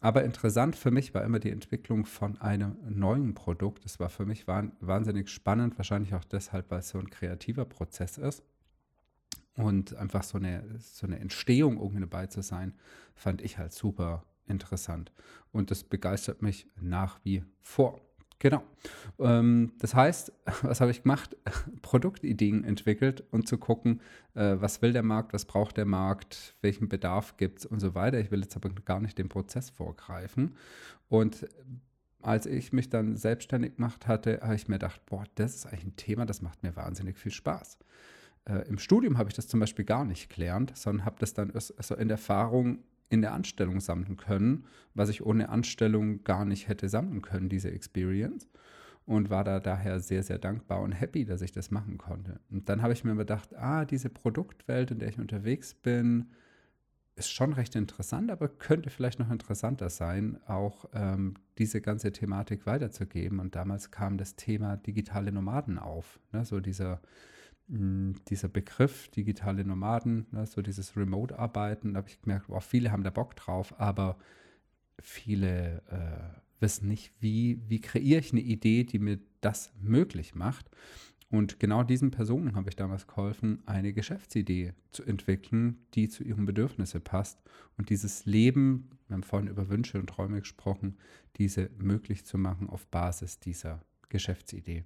Aber 0.00 0.24
interessant 0.24 0.76
für 0.76 0.90
mich 0.90 1.14
war 1.14 1.24
immer 1.24 1.38
die 1.38 1.50
Entwicklung 1.50 2.04
von 2.04 2.38
einem 2.40 2.76
neuen 2.88 3.34
Produkt. 3.34 3.84
Das 3.84 3.98
war 3.98 4.10
für 4.10 4.26
mich 4.26 4.46
wahnsinnig 4.46 5.30
spannend, 5.30 5.78
wahrscheinlich 5.78 6.14
auch 6.14 6.24
deshalb, 6.24 6.70
weil 6.70 6.80
es 6.80 6.90
so 6.90 6.98
ein 6.98 7.08
kreativer 7.08 7.64
Prozess 7.64 8.18
ist. 8.18 8.42
Und 9.56 9.96
einfach 9.96 10.22
so 10.22 10.38
eine, 10.38 10.62
so 10.78 11.06
eine 11.06 11.18
Entstehung 11.18 11.78
irgendwie 11.78 12.00
dabei 12.00 12.26
zu 12.26 12.42
sein, 12.42 12.74
fand 13.14 13.40
ich 13.40 13.58
halt 13.58 13.72
super 13.72 14.24
interessant. 14.46 15.12
Und 15.52 15.70
das 15.70 15.84
begeistert 15.84 16.42
mich 16.42 16.66
nach 16.80 17.18
wie 17.24 17.42
vor. 17.60 18.00
Genau. 18.38 18.62
Ähm, 19.18 19.72
das 19.78 19.94
heißt, 19.94 20.32
was 20.62 20.80
habe 20.80 20.90
ich 20.90 21.02
gemacht? 21.02 21.36
Produktideen 21.82 22.64
entwickelt 22.64 23.24
und 23.30 23.48
zu 23.48 23.56
gucken, 23.58 24.00
äh, 24.34 24.56
was 24.58 24.82
will 24.82 24.92
der 24.92 25.02
Markt, 25.02 25.32
was 25.32 25.46
braucht 25.46 25.78
der 25.78 25.86
Markt, 25.86 26.54
welchen 26.60 26.88
Bedarf 26.88 27.36
gibt 27.38 27.60
es 27.60 27.66
und 27.66 27.80
so 27.80 27.94
weiter. 27.94 28.20
Ich 28.20 28.30
will 28.30 28.42
jetzt 28.42 28.56
aber 28.56 28.68
gar 28.68 29.00
nicht 29.00 29.18
den 29.18 29.28
Prozess 29.28 29.70
vorgreifen. 29.70 30.54
Und 31.08 31.46
als 32.20 32.44
ich 32.46 32.72
mich 32.72 32.90
dann 32.90 33.16
selbstständig 33.16 33.76
gemacht 33.76 34.06
hatte, 34.06 34.40
habe 34.42 34.56
ich 34.56 34.68
mir 34.68 34.76
gedacht, 34.76 35.00
boah, 35.06 35.24
das 35.36 35.54
ist 35.54 35.66
eigentlich 35.66 35.84
ein 35.84 35.96
Thema, 35.96 36.26
das 36.26 36.42
macht 36.42 36.62
mir 36.62 36.74
wahnsinnig 36.76 37.16
viel 37.18 37.32
Spaß. 37.32 37.78
Äh, 38.48 38.68
Im 38.68 38.78
Studium 38.78 39.18
habe 39.18 39.28
ich 39.28 39.36
das 39.36 39.48
zum 39.48 39.60
Beispiel 39.60 39.84
gar 39.84 40.04
nicht 40.04 40.34
gelernt, 40.34 40.72
sondern 40.76 41.04
habe 41.04 41.16
das 41.18 41.34
dann 41.34 41.50
also 41.52 41.94
in 41.94 42.10
Erfahrung 42.10 42.78
in 43.08 43.22
der 43.22 43.32
Anstellung 43.32 43.80
sammeln 43.80 44.16
können, 44.16 44.64
was 44.94 45.08
ich 45.08 45.24
ohne 45.24 45.48
Anstellung 45.48 46.24
gar 46.24 46.44
nicht 46.44 46.68
hätte 46.68 46.88
sammeln 46.88 47.22
können, 47.22 47.48
diese 47.48 47.70
Experience. 47.70 48.48
Und 49.04 49.30
war 49.30 49.44
da 49.44 49.60
daher 49.60 50.00
sehr, 50.00 50.24
sehr 50.24 50.38
dankbar 50.40 50.80
und 50.80 50.90
happy, 50.90 51.24
dass 51.24 51.40
ich 51.40 51.52
das 51.52 51.70
machen 51.70 51.96
konnte. 51.96 52.40
Und 52.50 52.68
dann 52.68 52.82
habe 52.82 52.92
ich 52.92 53.04
mir 53.04 53.14
gedacht, 53.14 53.54
ah, 53.54 53.84
diese 53.84 54.10
Produktwelt, 54.10 54.90
in 54.90 54.98
der 54.98 55.10
ich 55.10 55.20
unterwegs 55.20 55.74
bin, 55.74 56.32
ist 57.14 57.32
schon 57.32 57.52
recht 57.52 57.76
interessant, 57.76 58.32
aber 58.32 58.48
könnte 58.48 58.90
vielleicht 58.90 59.20
noch 59.20 59.30
interessanter 59.30 59.90
sein, 59.90 60.38
auch 60.48 60.86
ähm, 60.92 61.34
diese 61.56 61.80
ganze 61.80 62.10
Thematik 62.10 62.66
weiterzugeben. 62.66 63.38
Und 63.38 63.54
damals 63.54 63.92
kam 63.92 64.18
das 64.18 64.34
Thema 64.34 64.76
digitale 64.76 65.30
Nomaden 65.30 65.78
auf. 65.78 66.18
Ne? 66.32 66.44
So 66.44 66.58
dieser 66.58 67.00
dieser 67.68 68.48
Begriff 68.48 69.08
digitale 69.08 69.64
Nomaden, 69.64 70.26
ne, 70.30 70.46
so 70.46 70.62
dieses 70.62 70.96
Remote-Arbeiten, 70.96 71.94
da 71.94 71.98
habe 71.98 72.08
ich 72.08 72.20
gemerkt, 72.20 72.48
wow, 72.48 72.64
viele 72.64 72.92
haben 72.92 73.02
da 73.02 73.10
Bock 73.10 73.34
drauf, 73.34 73.78
aber 73.80 74.18
viele 75.00 75.82
äh, 75.90 76.40
wissen 76.60 76.88
nicht, 76.88 77.12
wie, 77.20 77.60
wie 77.68 77.80
kreiere 77.80 78.20
ich 78.20 78.32
eine 78.32 78.40
Idee, 78.40 78.84
die 78.84 78.98
mir 78.98 79.18
das 79.40 79.72
möglich 79.80 80.34
macht. 80.34 80.70
Und 81.28 81.58
genau 81.58 81.82
diesen 81.82 82.12
Personen 82.12 82.54
habe 82.54 82.68
ich 82.68 82.76
damals 82.76 83.08
geholfen, 83.08 83.62
eine 83.66 83.92
Geschäftsidee 83.92 84.74
zu 84.92 85.02
entwickeln, 85.02 85.78
die 85.94 86.08
zu 86.08 86.22
ihren 86.22 86.46
Bedürfnissen 86.46 87.02
passt 87.02 87.40
und 87.76 87.90
dieses 87.90 88.26
Leben, 88.26 88.90
wir 89.08 89.14
haben 89.14 89.24
vorhin 89.24 89.48
über 89.48 89.68
Wünsche 89.68 89.98
und 89.98 90.06
Träume 90.06 90.38
gesprochen, 90.38 90.96
diese 91.36 91.68
möglich 91.78 92.24
zu 92.24 92.38
machen 92.38 92.70
auf 92.70 92.86
Basis 92.86 93.40
dieser 93.40 93.80
Geschäftsidee. 94.08 94.84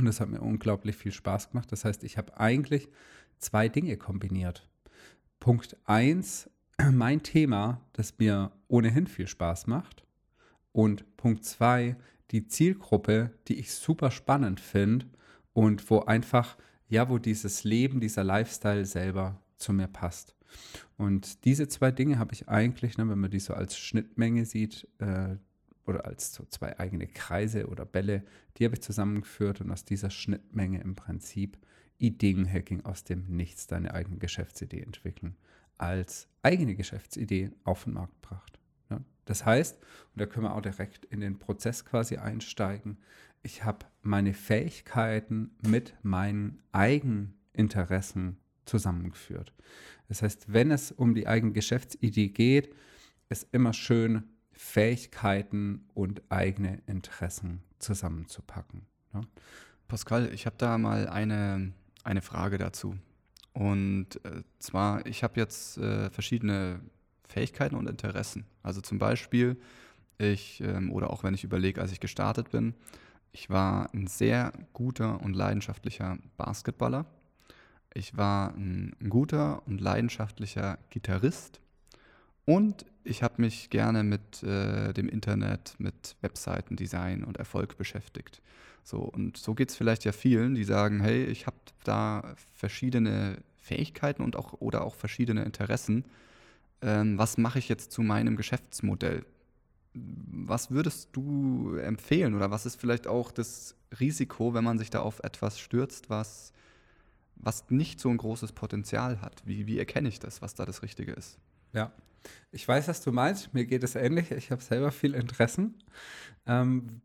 Und 0.00 0.06
das 0.06 0.18
hat 0.18 0.30
mir 0.30 0.40
unglaublich 0.40 0.96
viel 0.96 1.12
Spaß 1.12 1.50
gemacht. 1.50 1.70
Das 1.70 1.84
heißt, 1.84 2.04
ich 2.04 2.16
habe 2.16 2.40
eigentlich 2.40 2.88
zwei 3.36 3.68
Dinge 3.68 3.98
kombiniert. 3.98 4.66
Punkt 5.40 5.76
1, 5.84 6.48
mein 6.90 7.22
Thema, 7.22 7.82
das 7.92 8.18
mir 8.18 8.50
ohnehin 8.66 9.06
viel 9.06 9.26
Spaß 9.26 9.66
macht. 9.66 10.02
Und 10.72 11.18
Punkt 11.18 11.44
2, 11.44 11.96
die 12.30 12.46
Zielgruppe, 12.46 13.32
die 13.46 13.58
ich 13.58 13.74
super 13.74 14.10
spannend 14.10 14.58
finde 14.58 15.04
und 15.52 15.90
wo 15.90 15.98
einfach, 16.00 16.56
ja, 16.88 17.10
wo 17.10 17.18
dieses 17.18 17.64
Leben, 17.64 18.00
dieser 18.00 18.24
Lifestyle 18.24 18.86
selber 18.86 19.38
zu 19.58 19.74
mir 19.74 19.86
passt. 19.86 20.34
Und 20.96 21.44
diese 21.44 21.68
zwei 21.68 21.90
Dinge 21.90 22.18
habe 22.18 22.32
ich 22.32 22.48
eigentlich, 22.48 22.96
ne, 22.96 23.06
wenn 23.06 23.18
man 23.18 23.30
die 23.30 23.38
so 23.38 23.52
als 23.52 23.76
Schnittmenge 23.78 24.46
sieht, 24.46 24.88
äh, 24.96 25.36
oder 25.90 26.06
als 26.06 26.32
so 26.32 26.44
zwei 26.46 26.78
eigene 26.78 27.06
Kreise 27.06 27.66
oder 27.66 27.84
Bälle, 27.84 28.24
die 28.56 28.64
habe 28.64 28.74
ich 28.74 28.82
zusammengeführt 28.82 29.60
und 29.60 29.70
aus 29.70 29.84
dieser 29.84 30.10
Schnittmenge 30.10 30.80
im 30.80 30.94
Prinzip 30.94 31.58
Ideenhacking 31.98 32.84
aus 32.84 33.04
dem 33.04 33.26
Nichts 33.28 33.66
deine 33.66 33.92
eigene 33.92 34.16
Geschäftsidee 34.16 34.80
entwickeln, 34.80 35.36
als 35.76 36.28
eigene 36.42 36.74
Geschäftsidee 36.74 37.50
auf 37.64 37.84
den 37.84 37.94
Markt 37.94 38.22
gebracht. 38.22 38.58
Ja, 38.88 39.00
das 39.26 39.44
heißt, 39.44 39.76
und 39.78 40.20
da 40.20 40.26
können 40.26 40.46
wir 40.46 40.54
auch 40.54 40.62
direkt 40.62 41.04
in 41.06 41.20
den 41.20 41.38
Prozess 41.38 41.84
quasi 41.84 42.16
einsteigen, 42.16 42.96
ich 43.42 43.64
habe 43.64 43.86
meine 44.02 44.34
Fähigkeiten 44.34 45.50
mit 45.66 45.94
meinen 46.02 46.62
Eigeninteressen 46.72 48.38
zusammengeführt. 48.66 49.52
Das 50.08 50.22
heißt, 50.22 50.52
wenn 50.52 50.70
es 50.70 50.92
um 50.92 51.14
die 51.14 51.26
eigene 51.26 51.52
Geschäftsidee 51.52 52.28
geht, 52.28 52.74
ist 53.28 53.48
immer 53.52 53.72
schön, 53.72 54.24
Fähigkeiten 54.60 55.86
und 55.94 56.22
eigene 56.28 56.82
Interessen 56.86 57.62
zusammenzupacken. 57.78 58.82
Ne? 59.12 59.22
Pascal, 59.88 60.30
ich 60.34 60.44
habe 60.44 60.56
da 60.58 60.76
mal 60.76 61.08
eine, 61.08 61.72
eine 62.04 62.20
Frage 62.20 62.58
dazu. 62.58 62.94
Und 63.54 64.22
äh, 64.24 64.42
zwar, 64.58 65.04
ich 65.06 65.24
habe 65.24 65.40
jetzt 65.40 65.78
äh, 65.78 66.10
verschiedene 66.10 66.80
Fähigkeiten 67.26 67.74
und 67.74 67.88
Interessen. 67.88 68.44
Also 68.62 68.82
zum 68.82 68.98
Beispiel, 68.98 69.58
ich, 70.18 70.60
ähm, 70.60 70.92
oder 70.92 71.10
auch 71.10 71.24
wenn 71.24 71.34
ich 71.34 71.42
überlege, 71.42 71.80
als 71.80 71.90
ich 71.90 71.98
gestartet 71.98 72.50
bin, 72.50 72.74
ich 73.32 73.48
war 73.48 73.92
ein 73.94 74.06
sehr 74.06 74.52
guter 74.74 75.22
und 75.22 75.34
leidenschaftlicher 75.34 76.18
Basketballer. 76.36 77.06
Ich 77.94 78.16
war 78.16 78.54
ein, 78.54 78.94
ein 79.00 79.08
guter 79.08 79.66
und 79.66 79.80
leidenschaftlicher 79.80 80.78
Gitarrist. 80.90 81.60
Und 82.44 82.84
ich 83.04 83.22
habe 83.22 83.40
mich 83.40 83.70
gerne 83.70 84.02
mit 84.02 84.42
äh, 84.42 84.92
dem 84.92 85.08
Internet, 85.08 85.74
mit 85.78 86.16
Webseitendesign 86.20 87.24
und 87.24 87.36
Erfolg 87.36 87.76
beschäftigt. 87.76 88.42
So, 88.82 88.98
und 88.98 89.36
so 89.36 89.54
geht 89.54 89.70
es 89.70 89.76
vielleicht 89.76 90.04
ja 90.04 90.12
vielen, 90.12 90.54
die 90.54 90.64
sagen, 90.64 91.00
hey, 91.00 91.24
ich 91.24 91.46
habe 91.46 91.56
da 91.84 92.34
verschiedene 92.54 93.38
Fähigkeiten 93.58 94.22
und 94.22 94.36
auch 94.36 94.54
oder 94.54 94.84
auch 94.84 94.94
verschiedene 94.94 95.44
Interessen. 95.44 96.04
Ähm, 96.82 97.18
was 97.18 97.38
mache 97.38 97.58
ich 97.58 97.68
jetzt 97.68 97.92
zu 97.92 98.02
meinem 98.02 98.36
Geschäftsmodell? 98.36 99.24
Was 99.94 100.70
würdest 100.70 101.10
du 101.12 101.76
empfehlen 101.76 102.34
oder 102.34 102.50
was 102.50 102.64
ist 102.64 102.80
vielleicht 102.80 103.06
auch 103.06 103.32
das 103.32 103.74
Risiko, 103.98 104.54
wenn 104.54 104.64
man 104.64 104.78
sich 104.78 104.90
da 104.90 105.00
auf 105.00 105.20
etwas 105.20 105.58
stürzt, 105.58 106.10
was, 106.10 106.52
was 107.36 107.70
nicht 107.70 108.00
so 108.00 108.08
ein 108.08 108.16
großes 108.16 108.52
Potenzial 108.52 109.20
hat? 109.20 109.42
Wie, 109.44 109.66
wie 109.66 109.78
erkenne 109.78 110.08
ich 110.08 110.20
das, 110.20 110.42
was 110.42 110.54
da 110.54 110.64
das 110.64 110.82
Richtige 110.82 111.12
ist? 111.12 111.38
Ja, 111.72 111.92
ich 112.52 112.66
weiß, 112.66 112.88
was 112.88 113.00
du 113.02 113.12
meinst. 113.12 113.54
Mir 113.54 113.64
geht 113.64 113.84
es 113.84 113.94
ähnlich. 113.94 114.30
Ich 114.30 114.50
habe 114.50 114.62
selber 114.62 114.90
viel 114.90 115.14
Interessen. 115.14 115.74
Ähm, 116.46 117.00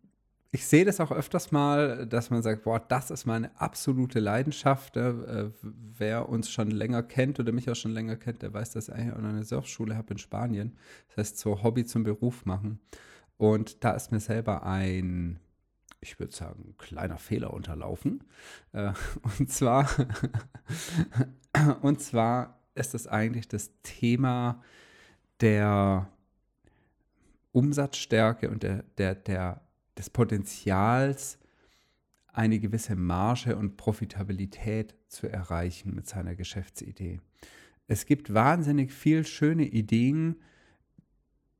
ich 0.55 0.65
sehe 0.65 0.85
das 0.85 1.01
auch 1.01 1.11
öfters 1.11 1.51
mal, 1.51 2.07
dass 2.07 2.29
man 2.29 2.41
sagt, 2.41 2.63
boah, 2.63 2.79
das 2.79 3.11
ist 3.11 3.25
meine 3.25 3.51
absolute 3.59 4.21
Leidenschaft. 4.21 4.95
Äh, 4.95 5.51
wer 5.61 6.29
uns 6.29 6.49
schon 6.49 6.71
länger 6.71 7.03
kennt 7.03 7.39
oder 7.41 7.51
mich 7.51 7.69
auch 7.69 7.75
schon 7.75 7.91
länger 7.91 8.15
kennt, 8.15 8.41
der 8.41 8.53
weiß, 8.53 8.71
dass 8.71 8.87
ich 8.87 8.95
eigentlich 8.95 9.13
auch 9.13 9.17
eine 9.19 9.43
Surfschule 9.43 9.97
habe 9.97 10.13
in 10.13 10.17
Spanien. 10.17 10.77
Das 11.09 11.17
heißt, 11.17 11.39
so 11.39 11.61
Hobby 11.61 11.83
zum 11.83 12.03
Beruf 12.03 12.45
machen. 12.45 12.79
Und 13.37 13.83
da 13.83 13.91
ist 13.91 14.13
mir 14.13 14.21
selber 14.21 14.63
ein, 14.65 15.41
ich 15.99 16.19
würde 16.19 16.33
sagen, 16.33 16.75
kleiner 16.77 17.17
Fehler 17.17 17.53
unterlaufen. 17.53 18.23
Äh, 18.71 18.93
und 19.39 19.51
zwar, 19.51 19.89
und 21.81 22.01
zwar 22.01 22.61
ist 22.75 22.95
es 22.95 23.07
eigentlich 23.07 23.49
das 23.49 23.71
Thema 23.83 24.61
der 25.41 26.09
Umsatzstärke 27.51 28.49
und 28.49 28.63
der, 28.63 28.83
der, 28.97 29.15
der 29.15 29.61
des 29.97 30.09
Potenzials, 30.09 31.37
eine 32.33 32.59
gewisse 32.59 32.95
Marge 32.95 33.55
und 33.55 33.77
Profitabilität 33.77 34.95
zu 35.07 35.27
erreichen 35.27 35.95
mit 35.95 36.05
seiner 36.05 36.35
Geschäftsidee. 36.35 37.21
Es 37.87 38.05
gibt 38.05 38.33
wahnsinnig 38.33 38.91
viel 38.91 39.25
schöne 39.25 39.65
Ideen, 39.65 40.41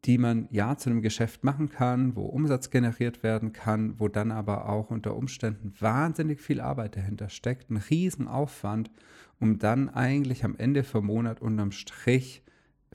die 0.03 0.17
man 0.17 0.47
ja 0.51 0.77
zu 0.77 0.89
einem 0.89 1.01
Geschäft 1.01 1.43
machen 1.43 1.69
kann, 1.69 2.15
wo 2.15 2.25
Umsatz 2.25 2.69
generiert 2.69 3.23
werden 3.23 3.53
kann, 3.53 3.99
wo 3.99 4.07
dann 4.07 4.31
aber 4.31 4.69
auch 4.69 4.91
unter 4.91 5.15
Umständen 5.15 5.73
wahnsinnig 5.79 6.41
viel 6.41 6.61
Arbeit 6.61 6.95
dahinter 6.95 7.29
steckt, 7.29 7.71
ein 7.71 7.77
Riesenaufwand, 7.77 8.91
um 9.39 9.57
dann 9.57 9.89
eigentlich 9.89 10.43
am 10.43 10.55
Ende 10.57 10.83
vom 10.83 11.05
Monat 11.05 11.41
unterm 11.41 11.71
Strich 11.71 12.43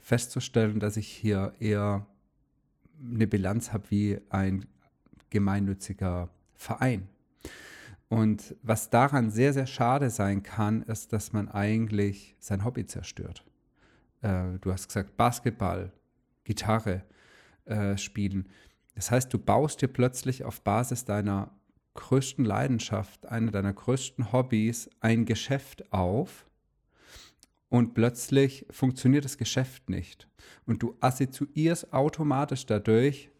festzustellen, 0.01 0.79
dass 0.79 0.97
ich 0.97 1.07
hier 1.07 1.53
eher 1.59 2.05
eine 2.99 3.27
Bilanz 3.27 3.73
habe 3.73 3.89
wie 3.89 4.19
ein 4.29 4.65
gemeinnütziger 5.29 6.29
Verein. 6.53 7.07
Und 8.09 8.55
was 8.61 8.89
daran 8.89 9.31
sehr, 9.31 9.53
sehr 9.53 9.67
schade 9.67 10.09
sein 10.09 10.43
kann, 10.43 10.81
ist, 10.83 11.13
dass 11.13 11.31
man 11.31 11.47
eigentlich 11.47 12.35
sein 12.39 12.65
Hobby 12.65 12.85
zerstört. 12.85 13.45
Äh, 14.21 14.59
du 14.59 14.71
hast 14.71 14.87
gesagt, 14.87 15.15
Basketball, 15.15 15.93
Gitarre 16.43 17.03
äh, 17.65 17.97
spielen. 17.97 18.49
Das 18.95 19.11
heißt, 19.11 19.33
du 19.33 19.37
baust 19.37 19.81
dir 19.81 19.87
plötzlich 19.87 20.43
auf 20.43 20.61
Basis 20.61 21.05
deiner 21.05 21.51
größten 21.93 22.43
Leidenschaft, 22.43 23.27
einer 23.27 23.51
deiner 23.51 23.73
größten 23.73 24.31
Hobbys, 24.31 24.89
ein 24.99 25.25
Geschäft 25.25 25.91
auf 25.93 26.45
und 27.71 27.95
plötzlich 27.95 28.67
funktioniert 28.69 29.25
das 29.25 29.39
Geschäft 29.39 29.89
nicht. 29.89 30.27
Und 30.67 30.83
du 30.83 30.95
assoziierst 30.99 31.91
automatisch 31.91 32.67
dadurch, 32.67 33.31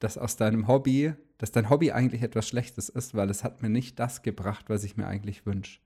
dass 0.00 0.18
aus 0.18 0.34
deinem 0.36 0.66
Hobby 0.66 1.14
dass 1.38 1.52
dein 1.52 1.68
Hobby 1.68 1.92
eigentlich 1.92 2.22
etwas 2.22 2.48
Schlechtes 2.48 2.88
ist, 2.88 3.14
weil 3.14 3.28
es 3.30 3.44
hat 3.44 3.62
mir 3.62 3.68
nicht 3.68 3.98
das 3.98 4.22
gebracht, 4.22 4.66
was 4.68 4.84
ich 4.84 4.96
mir 4.96 5.06
eigentlich 5.06 5.46
wünsche. 5.46 5.80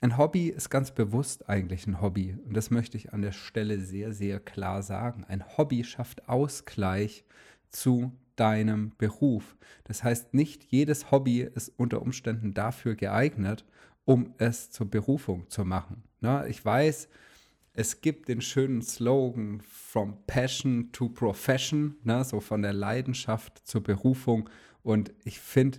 Ein 0.00 0.16
Hobby 0.16 0.48
ist 0.48 0.70
ganz 0.70 0.92
bewusst 0.92 1.48
eigentlich 1.48 1.86
ein 1.86 2.00
Hobby. 2.00 2.36
Und 2.46 2.56
das 2.56 2.70
möchte 2.70 2.96
ich 2.96 3.12
an 3.12 3.22
der 3.22 3.32
Stelle 3.32 3.80
sehr, 3.80 4.12
sehr 4.12 4.40
klar 4.40 4.82
sagen. 4.82 5.24
Ein 5.24 5.44
Hobby 5.56 5.84
schafft 5.84 6.28
Ausgleich 6.28 7.24
zu 7.68 8.12
deinem 8.36 8.92
Beruf. 8.96 9.56
Das 9.84 10.02
heißt, 10.02 10.32
nicht 10.32 10.64
jedes 10.64 11.10
Hobby 11.10 11.40
ist 11.40 11.72
unter 11.76 12.00
Umständen 12.00 12.54
dafür 12.54 12.94
geeignet, 12.94 13.66
um 14.04 14.34
es 14.38 14.70
zur 14.70 14.88
Berufung 14.88 15.50
zu 15.50 15.64
machen. 15.64 16.02
Na, 16.20 16.46
ich 16.46 16.62
weiß, 16.62 17.08
es 17.72 18.00
gibt 18.00 18.28
den 18.28 18.40
schönen 18.40 18.82
Slogan 18.82 19.60
From 19.62 20.18
Passion 20.26 20.90
to 20.92 21.08
Profession, 21.08 21.96
ne, 22.02 22.24
so 22.24 22.40
von 22.40 22.62
der 22.62 22.74
Leidenschaft 22.74 23.66
zur 23.66 23.82
Berufung. 23.82 24.50
Und 24.82 25.12
ich 25.24 25.40
finde 25.40 25.78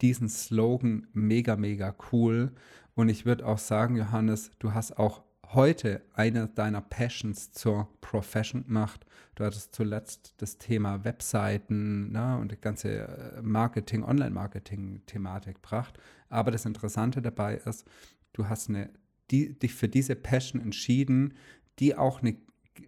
diesen 0.00 0.28
Slogan 0.28 1.06
mega, 1.12 1.56
mega 1.56 1.94
cool. 2.12 2.52
Und 2.94 3.08
ich 3.08 3.26
würde 3.26 3.46
auch 3.46 3.58
sagen, 3.58 3.96
Johannes, 3.96 4.50
du 4.58 4.74
hast 4.74 4.98
auch 4.98 5.22
heute 5.52 6.02
eine 6.12 6.48
deiner 6.48 6.80
Passions 6.80 7.50
zur 7.50 7.88
Profession 8.00 8.64
gemacht. 8.66 9.04
Du 9.34 9.44
hattest 9.44 9.74
zuletzt 9.74 10.34
das 10.36 10.58
Thema 10.58 11.04
Webseiten 11.04 12.12
ne, 12.12 12.38
und 12.38 12.52
die 12.52 12.60
ganze 12.60 13.08
äh, 13.08 13.42
Marketing, 13.42 14.04
Online-Marketing-Thematik 14.04 15.56
gebracht. 15.56 15.98
Aber 16.28 16.50
das 16.50 16.64
Interessante 16.64 17.20
dabei 17.22 17.56
ist, 17.56 17.84
du 18.32 18.48
hast 18.48 18.68
eine 18.68 18.90
die, 19.30 19.58
dich 19.58 19.74
für 19.74 19.88
diese 19.88 20.16
Passion 20.16 20.60
entschieden, 20.60 21.34
die 21.78 21.96
auch 21.96 22.22
eine, 22.22 22.36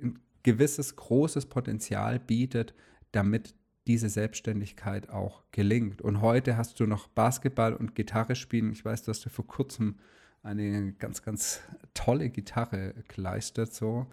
ein 0.03 0.19
gewisses 0.43 0.97
großes 0.97 1.47
Potenzial 1.47 2.19
bietet, 2.19 2.75
damit 3.13 3.55
diese 3.87 4.09
Selbstständigkeit 4.09 5.11
auch 5.11 5.43
gelingt. 5.51 6.03
Und 6.03 6.21
heute 6.21 6.57
hast 6.57 6.79
du 6.81 6.87
noch 6.87 7.09
Basketball 7.09 7.75
und 7.75 7.95
Gitarre 7.95 8.37
spielen. 8.37 8.73
Ich 8.73 8.85
weiß, 8.85 9.03
du 9.03 9.11
hast 9.11 9.25
dir 9.25 9.31
vor 9.31 9.47
kurzem 9.47 9.97
eine 10.43 10.93
ganz, 10.95 11.23
ganz 11.23 11.61
tolle 11.95 12.31
Gitarre 12.31 12.95
geleistet. 13.09 13.75
So. 13.75 14.07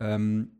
Ähm, 0.00 0.52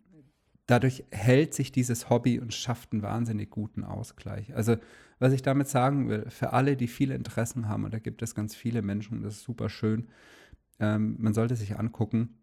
dadurch 0.67 1.05
hält 1.11 1.55
sich 1.55 1.73
dieses 1.73 2.11
Hobby 2.11 2.39
und 2.39 2.55
schafft 2.55 2.93
einen 2.93 3.03
wahnsinnig 3.03 3.51
guten 3.51 3.85
Ausgleich. 3.85 4.55
Also, 4.55 4.77
was 5.19 5.33
ich 5.33 5.43
damit 5.43 5.69
sagen 5.69 6.09
will, 6.09 6.29
für 6.29 6.53
alle, 6.53 6.77
die 6.77 6.89
viele 6.89 7.15
Interessen 7.15 7.69
haben, 7.69 7.85
und 7.85 7.95
da 7.95 7.99
gibt 7.99 8.21
es 8.23 8.35
ganz 8.35 8.55
viele 8.55 8.83
Menschen, 8.83 9.23
das 9.23 9.37
ist 9.37 9.45
super 9.45 9.71
schön, 9.71 10.09
ähm, 10.79 11.17
man 11.19 11.35
sollte 11.35 11.57
sich 11.57 11.79
angucken, 11.79 12.39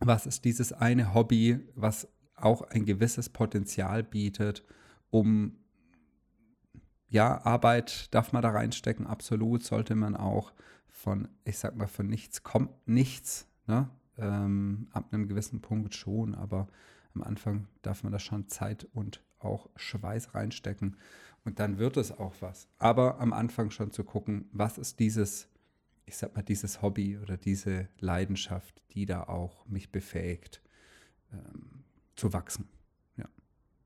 was 0.00 0.26
ist 0.26 0.44
dieses 0.44 0.72
eine 0.72 1.14
Hobby, 1.14 1.60
was 1.74 2.08
auch 2.36 2.62
ein 2.62 2.84
gewisses 2.84 3.28
Potenzial 3.28 4.02
bietet, 4.02 4.64
um 5.10 5.56
ja, 7.08 7.44
Arbeit 7.44 8.12
darf 8.12 8.32
man 8.32 8.42
da 8.42 8.50
reinstecken, 8.50 9.06
absolut, 9.06 9.62
sollte 9.62 9.94
man 9.94 10.16
auch 10.16 10.52
von, 10.88 11.28
ich 11.44 11.58
sag 11.58 11.76
mal, 11.76 11.86
von 11.86 12.08
nichts 12.08 12.42
kommt 12.42 12.70
nichts, 12.86 13.46
ne? 13.66 13.88
Ähm, 14.16 14.88
ab 14.92 15.12
einem 15.12 15.28
gewissen 15.28 15.60
Punkt 15.60 15.94
schon, 15.94 16.34
aber 16.34 16.68
am 17.14 17.22
Anfang 17.22 17.68
darf 17.82 18.02
man 18.02 18.12
da 18.12 18.18
schon 18.18 18.48
Zeit 18.48 18.88
und 18.92 19.22
auch 19.38 19.68
Schweiß 19.76 20.34
reinstecken 20.34 20.96
und 21.44 21.60
dann 21.60 21.78
wird 21.78 21.96
es 21.96 22.10
auch 22.10 22.34
was. 22.40 22.68
Aber 22.78 23.20
am 23.20 23.32
Anfang 23.32 23.70
schon 23.70 23.90
zu 23.90 24.02
gucken, 24.04 24.48
was 24.52 24.78
ist 24.78 24.98
dieses 24.98 25.48
ich 26.06 26.16
sag 26.16 26.34
mal, 26.34 26.42
dieses 26.42 26.82
Hobby 26.82 27.18
oder 27.18 27.36
diese 27.36 27.88
Leidenschaft, 27.98 28.82
die 28.92 29.06
da 29.06 29.24
auch 29.24 29.66
mich 29.66 29.90
befähigt, 29.90 30.60
ähm, 31.32 31.84
zu 32.16 32.32
wachsen. 32.32 32.68
Ja, 33.16 33.26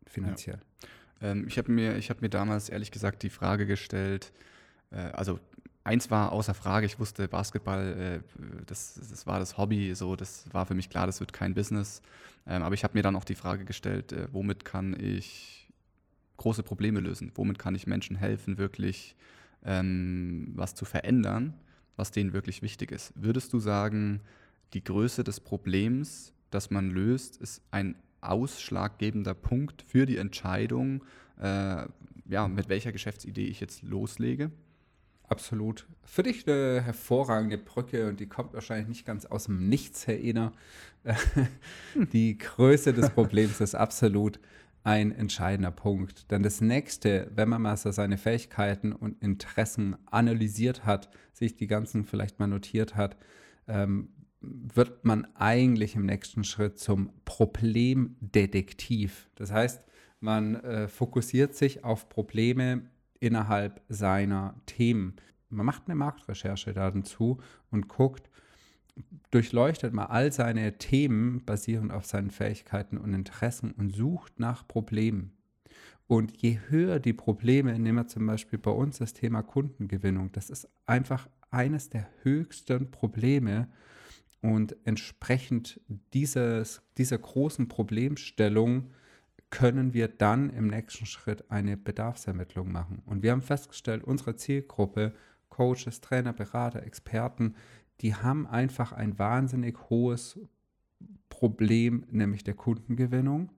finanziell. 0.06 0.60
Ja. 1.20 1.30
Ähm, 1.30 1.46
ich 1.46 1.58
habe 1.58 1.70
mir, 1.72 1.98
hab 2.00 2.20
mir 2.20 2.30
damals 2.30 2.68
ehrlich 2.68 2.90
gesagt 2.90 3.22
die 3.22 3.30
Frage 3.30 3.66
gestellt, 3.66 4.32
äh, 4.90 4.96
also 4.96 5.38
eins 5.84 6.10
war 6.10 6.32
außer 6.32 6.54
Frage, 6.54 6.86
ich 6.86 6.98
wusste, 6.98 7.28
Basketball, 7.28 8.22
äh, 8.22 8.42
das, 8.66 8.94
das 8.94 9.26
war 9.26 9.38
das 9.38 9.56
Hobby, 9.56 9.94
so, 9.94 10.16
das 10.16 10.44
war 10.52 10.66
für 10.66 10.74
mich 10.74 10.90
klar, 10.90 11.06
das 11.06 11.20
wird 11.20 11.32
kein 11.32 11.54
Business. 11.54 12.02
Ähm, 12.46 12.62
aber 12.62 12.74
ich 12.74 12.84
habe 12.84 12.96
mir 12.96 13.02
dann 13.02 13.16
auch 13.16 13.24
die 13.24 13.34
Frage 13.34 13.64
gestellt, 13.64 14.12
äh, 14.12 14.28
womit 14.32 14.64
kann 14.64 14.98
ich 14.98 15.68
große 16.36 16.62
Probleme 16.62 17.00
lösen? 17.00 17.32
Womit 17.34 17.58
kann 17.58 17.74
ich 17.74 17.86
Menschen 17.86 18.16
helfen, 18.16 18.58
wirklich 18.58 19.16
ähm, 19.64 20.52
was 20.54 20.74
zu 20.74 20.84
verändern? 20.84 21.54
Was 21.98 22.12
denen 22.12 22.32
wirklich 22.32 22.62
wichtig 22.62 22.92
ist. 22.92 23.12
Würdest 23.16 23.52
du 23.52 23.58
sagen, 23.58 24.20
die 24.72 24.84
Größe 24.84 25.24
des 25.24 25.40
Problems, 25.40 26.32
das 26.50 26.70
man 26.70 26.90
löst, 26.90 27.36
ist 27.36 27.60
ein 27.70 27.96
ausschlaggebender 28.20 29.34
Punkt 29.34 29.82
für 29.82 30.06
die 30.06 30.16
Entscheidung, 30.16 31.04
äh, 31.40 31.84
ja, 32.28 32.48
mit 32.48 32.68
welcher 32.68 32.92
Geschäftsidee 32.92 33.46
ich 33.46 33.60
jetzt 33.60 33.82
loslege. 33.82 34.50
Absolut. 35.28 35.86
Für 36.04 36.22
dich 36.22 36.48
eine 36.48 36.80
hervorragende 36.80 37.58
Brücke 37.58 38.08
und 38.08 38.18
die 38.18 38.26
kommt 38.26 38.54
wahrscheinlich 38.54 38.88
nicht 38.88 39.04
ganz 39.04 39.26
aus 39.26 39.44
dem 39.44 39.68
Nichts, 39.68 40.06
Herr 40.06 40.16
Ehner. 40.16 40.52
die 42.12 42.38
Größe 42.38 42.94
des 42.94 43.10
Problems 43.10 43.60
ist 43.60 43.74
absolut 43.74 44.40
ein 44.84 45.12
entscheidender 45.12 45.70
Punkt. 45.70 46.30
Denn 46.30 46.42
das 46.42 46.60
nächste, 46.60 47.30
wenn 47.34 47.48
man 47.48 47.62
mal 47.62 47.76
seine 47.76 48.18
Fähigkeiten 48.18 48.92
und 48.92 49.22
Interessen 49.22 49.96
analysiert 50.06 50.84
hat, 50.84 51.08
sich 51.32 51.56
die 51.56 51.66
ganzen 51.66 52.04
vielleicht 52.04 52.38
mal 52.38 52.46
notiert 52.46 52.96
hat, 52.96 53.16
ähm, 53.66 54.10
wird 54.40 55.04
man 55.04 55.26
eigentlich 55.34 55.96
im 55.96 56.06
nächsten 56.06 56.44
Schritt 56.44 56.78
zum 56.78 57.10
Problemdetektiv. 57.24 59.28
Das 59.34 59.52
heißt, 59.52 59.82
man 60.20 60.56
äh, 60.56 60.88
fokussiert 60.88 61.54
sich 61.54 61.84
auf 61.84 62.08
Probleme 62.08 62.82
innerhalb 63.20 63.82
seiner 63.88 64.54
Themen. 64.66 65.16
Man 65.48 65.66
macht 65.66 65.82
eine 65.86 65.96
Marktrecherche 65.96 66.72
dazu 66.72 67.38
und 67.70 67.88
guckt, 67.88 68.30
durchleuchtet 69.30 69.92
mal 69.92 70.06
all 70.06 70.32
seine 70.32 70.78
Themen 70.78 71.44
basierend 71.44 71.92
auf 71.92 72.06
seinen 72.06 72.30
Fähigkeiten 72.30 72.98
und 72.98 73.14
Interessen 73.14 73.72
und 73.72 73.94
sucht 73.94 74.38
nach 74.40 74.66
Problemen. 74.66 75.32
Und 76.06 76.40
je 76.40 76.58
höher 76.68 77.00
die 77.00 77.12
Probleme, 77.12 77.78
nehmen 77.78 77.98
wir 77.98 78.06
zum 78.06 78.26
Beispiel 78.26 78.58
bei 78.58 78.70
uns 78.70 78.98
das 78.98 79.12
Thema 79.12 79.42
Kundengewinnung, 79.42 80.32
das 80.32 80.48
ist 80.48 80.68
einfach 80.86 81.28
eines 81.50 81.90
der 81.90 82.08
höchsten 82.22 82.90
Probleme. 82.90 83.68
Und 84.40 84.76
entsprechend 84.84 85.80
dieses, 86.14 86.82
dieser 86.96 87.18
großen 87.18 87.68
Problemstellung 87.68 88.90
können 89.50 89.94
wir 89.94 90.08
dann 90.08 90.50
im 90.50 90.68
nächsten 90.68 91.06
Schritt 91.06 91.50
eine 91.50 91.76
Bedarfsermittlung 91.76 92.70
machen. 92.70 93.02
Und 93.06 93.22
wir 93.22 93.32
haben 93.32 93.42
festgestellt, 93.42 94.04
unsere 94.04 94.36
Zielgruppe, 94.36 95.14
Coaches, 95.48 96.00
Trainer, 96.00 96.32
Berater, 96.32 96.82
Experten, 96.84 97.54
die 98.00 98.14
haben 98.14 98.46
einfach 98.46 98.92
ein 98.92 99.18
wahnsinnig 99.18 99.76
hohes 99.90 100.38
Problem, 101.28 102.04
nämlich 102.10 102.44
der 102.44 102.54
Kundengewinnung. 102.54 103.50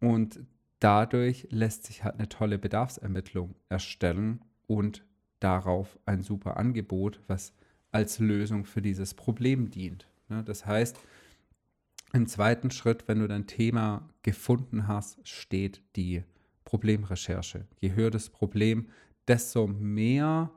Und 0.00 0.40
dadurch 0.80 1.46
lässt 1.50 1.84
sich 1.84 2.04
halt 2.04 2.16
eine 2.16 2.28
tolle 2.28 2.58
Bedarfsermittlung 2.58 3.54
erstellen 3.68 4.40
und 4.66 5.04
darauf 5.40 5.98
ein 6.06 6.22
super 6.22 6.56
Angebot, 6.56 7.20
was 7.26 7.52
als 7.90 8.18
Lösung 8.18 8.64
für 8.64 8.82
dieses 8.82 9.14
Problem 9.14 9.70
dient. 9.70 10.08
Ne, 10.28 10.42
das 10.42 10.66
heißt, 10.66 10.98
im 12.12 12.26
zweiten 12.26 12.70
Schritt, 12.70 13.08
wenn 13.08 13.20
du 13.20 13.28
dein 13.28 13.46
Thema 13.46 14.08
gefunden 14.22 14.86
hast, 14.86 15.26
steht 15.26 15.82
die 15.96 16.22
Problemrecherche. 16.64 17.66
Je 17.80 17.92
höher 17.92 18.10
das 18.10 18.30
Problem, 18.30 18.88
desto 19.26 19.66
mehr, 19.66 20.50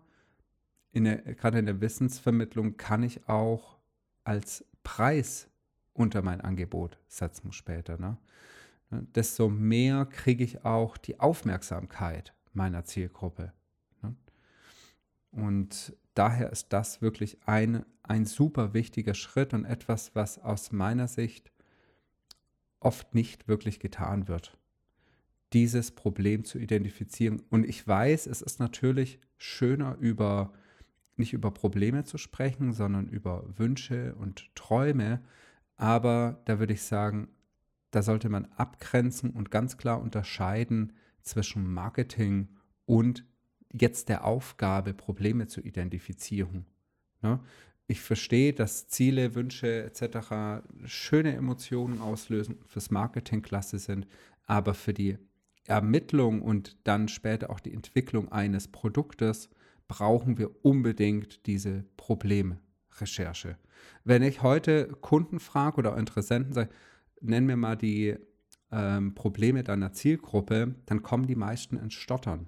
in 0.97 1.03
der, 1.03 1.17
gerade 1.17 1.59
in 1.59 1.67
der 1.67 1.79
Wissensvermittlung, 1.79 2.75
kann 2.75 3.03
ich 3.03 3.29
auch 3.29 3.77
als 4.23 4.65
Preis 4.83 5.47
unter 5.93 6.21
mein 6.23 6.41
Angebot 6.41 6.97
setzen 7.07 7.51
später. 7.51 7.97
Ne? 7.97 8.17
ne 8.89 9.05
desto 9.15 9.47
mehr 9.47 10.05
kriege 10.05 10.43
ich 10.43 10.65
auch 10.65 10.97
die 10.97 11.19
Aufmerksamkeit 11.19 12.33
meiner 12.53 12.83
Zielgruppe. 12.83 13.53
Ne? 14.01 14.15
Und 15.31 15.95
daher 16.15 16.51
ist 16.51 16.73
das 16.73 17.01
wirklich 17.01 17.37
ein, 17.45 17.85
ein 18.01 18.25
super 18.25 18.73
wichtiger 18.73 19.13
Schritt 19.13 19.53
und 19.53 19.65
etwas, 19.65 20.15
was 20.15 20.39
aus 20.39 20.71
meiner 20.71 21.07
Sicht 21.07 21.51
oft 22.79 23.13
nicht 23.13 23.47
wirklich 23.47 23.79
getan 23.79 24.27
wird, 24.27 24.57
dieses 25.53 25.91
Problem 25.91 26.43
zu 26.43 26.57
identifizieren. 26.57 27.43
Und 27.49 27.65
ich 27.65 27.87
weiß, 27.87 28.25
es 28.25 28.41
ist 28.41 28.59
natürlich 28.59 29.19
schöner 29.37 29.95
über 29.99 30.53
nicht 31.19 31.33
über 31.33 31.51
Probleme 31.51 32.03
zu 32.03 32.17
sprechen, 32.17 32.73
sondern 32.73 33.07
über 33.07 33.43
Wünsche 33.57 34.15
und 34.15 34.53
Träume. 34.55 35.21
Aber 35.75 36.41
da 36.45 36.59
würde 36.59 36.73
ich 36.73 36.83
sagen, 36.83 37.29
da 37.91 38.01
sollte 38.01 38.29
man 38.29 38.45
abgrenzen 38.55 39.31
und 39.31 39.51
ganz 39.51 39.77
klar 39.77 40.01
unterscheiden 40.01 40.93
zwischen 41.21 41.71
Marketing 41.71 42.49
und 42.85 43.25
jetzt 43.71 44.09
der 44.09 44.25
Aufgabe, 44.25 44.93
Probleme 44.93 45.47
zu 45.47 45.61
identifizieren. 45.61 46.65
Ne? 47.21 47.39
Ich 47.87 48.01
verstehe, 48.01 48.53
dass 48.53 48.87
Ziele, 48.87 49.33
Wünsche 49.35 49.83
etc. 49.83 50.63
schöne 50.85 51.35
Emotionen 51.35 52.01
auslösen, 52.01 52.57
fürs 52.65 52.91
Marketing 52.91 53.41
klasse 53.41 53.79
sind, 53.79 54.07
aber 54.45 54.73
für 54.73 54.93
die 54.93 55.17
Ermittlung 55.65 56.41
und 56.41 56.77
dann 56.83 57.07
später 57.07 57.49
auch 57.49 57.59
die 57.59 57.73
Entwicklung 57.73 58.31
eines 58.31 58.67
Produktes 58.67 59.49
brauchen 59.87 60.37
wir 60.37 60.65
unbedingt 60.65 61.45
diese 61.45 61.85
Problemrecherche. 61.95 63.57
Wenn 64.03 64.23
ich 64.23 64.41
heute 64.41 64.87
Kunden 65.01 65.39
frage 65.39 65.77
oder 65.77 65.97
Interessenten 65.97 66.53
sage, 66.53 66.69
nenn 67.21 67.45
mir 67.45 67.57
mal 67.57 67.75
die 67.75 68.15
ähm, 68.71 69.15
Probleme 69.15 69.63
deiner 69.63 69.93
Zielgruppe, 69.93 70.75
dann 70.85 71.03
kommen 71.03 71.27
die 71.27 71.35
meisten 71.35 71.77
ins 71.77 71.93
Stottern. 71.93 72.47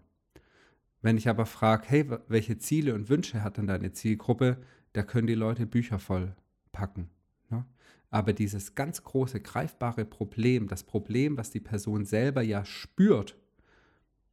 Wenn 1.01 1.17
ich 1.17 1.29
aber 1.29 1.45
frage, 1.45 1.83
hey, 1.87 2.05
welche 2.27 2.57
Ziele 2.57 2.93
und 2.93 3.09
Wünsche 3.09 3.41
hat 3.41 3.57
denn 3.57 3.67
deine 3.67 3.93
Zielgruppe, 3.93 4.57
da 4.93 5.03
können 5.03 5.27
die 5.27 5.35
Leute 5.35 5.65
Bücher 5.65 5.99
voll 5.99 6.35
packen. 6.71 7.09
Ne? 7.49 7.65
Aber 8.09 8.33
dieses 8.33 8.75
ganz 8.75 9.03
große, 9.03 9.39
greifbare 9.39 10.03
Problem, 10.03 10.67
das 10.67 10.83
Problem, 10.83 11.37
was 11.37 11.51
die 11.51 11.61
Person 11.61 12.05
selber 12.05 12.41
ja 12.41 12.65
spürt, 12.65 13.37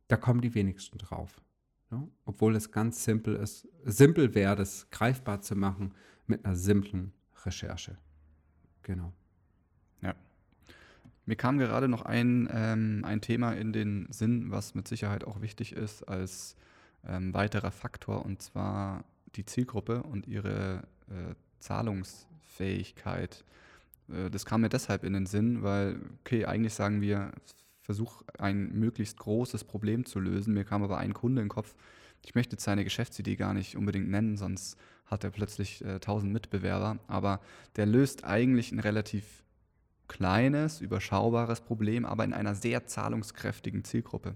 da 0.08 0.16
kommen 0.16 0.40
die 0.40 0.54
wenigsten 0.54 0.98
drauf. 0.98 1.40
Ne? 1.90 2.08
Obwohl 2.24 2.56
es 2.56 2.72
ganz 2.72 3.04
simpel 3.04 3.36
ist, 3.36 3.68
simpel 3.84 4.34
wäre, 4.34 4.56
das 4.56 4.90
greifbar 4.90 5.40
zu 5.40 5.54
machen 5.54 5.94
mit 6.26 6.44
einer 6.44 6.56
simplen 6.56 7.12
Recherche. 7.44 7.96
Genau. 8.82 9.12
Ja. 10.02 10.14
Mir 11.26 11.36
kam 11.36 11.58
gerade 11.58 11.88
noch 11.88 12.02
ein, 12.02 12.48
ähm, 12.52 13.02
ein 13.04 13.20
Thema 13.20 13.52
in 13.52 13.72
den 13.72 14.06
Sinn, 14.10 14.50
was 14.50 14.74
mit 14.74 14.88
Sicherheit 14.88 15.24
auch 15.24 15.40
wichtig 15.40 15.72
ist 15.72 16.02
als 16.04 16.56
ähm, 17.06 17.32
weiterer 17.34 17.70
Faktor, 17.70 18.24
und 18.24 18.42
zwar 18.42 19.04
die 19.36 19.44
Zielgruppe 19.44 20.02
und 20.02 20.26
ihre 20.26 20.82
äh, 21.08 21.34
Zahlungsfähigkeit. 21.60 23.44
Äh, 24.08 24.30
das 24.30 24.44
kam 24.44 24.62
mir 24.62 24.68
deshalb 24.68 25.04
in 25.04 25.12
den 25.12 25.26
Sinn, 25.26 25.62
weil, 25.62 26.00
okay, 26.20 26.46
eigentlich 26.46 26.74
sagen 26.74 27.00
wir, 27.00 27.32
versuch 27.86 28.22
ein 28.38 28.78
möglichst 28.78 29.18
großes 29.18 29.64
Problem 29.64 30.04
zu 30.04 30.20
lösen. 30.20 30.52
Mir 30.52 30.64
kam 30.64 30.82
aber 30.82 30.98
ein 30.98 31.14
Kunde 31.14 31.40
in 31.40 31.46
den 31.46 31.54
Kopf, 31.54 31.74
ich 32.24 32.34
möchte 32.34 32.54
jetzt 32.54 32.64
seine 32.64 32.82
Geschäftsidee 32.82 33.36
gar 33.36 33.54
nicht 33.54 33.76
unbedingt 33.76 34.08
nennen, 34.10 34.36
sonst 34.36 34.76
hat 35.06 35.22
er 35.22 35.30
plötzlich 35.30 35.84
äh, 35.84 35.94
1000 35.94 36.32
Mitbewerber, 36.32 36.98
aber 37.06 37.40
der 37.76 37.86
löst 37.86 38.24
eigentlich 38.24 38.72
ein 38.72 38.80
relativ 38.80 39.44
kleines, 40.08 40.80
überschaubares 40.80 41.60
Problem, 41.60 42.04
aber 42.04 42.24
in 42.24 42.32
einer 42.32 42.56
sehr 42.56 42.86
zahlungskräftigen 42.86 43.84
Zielgruppe. 43.84 44.34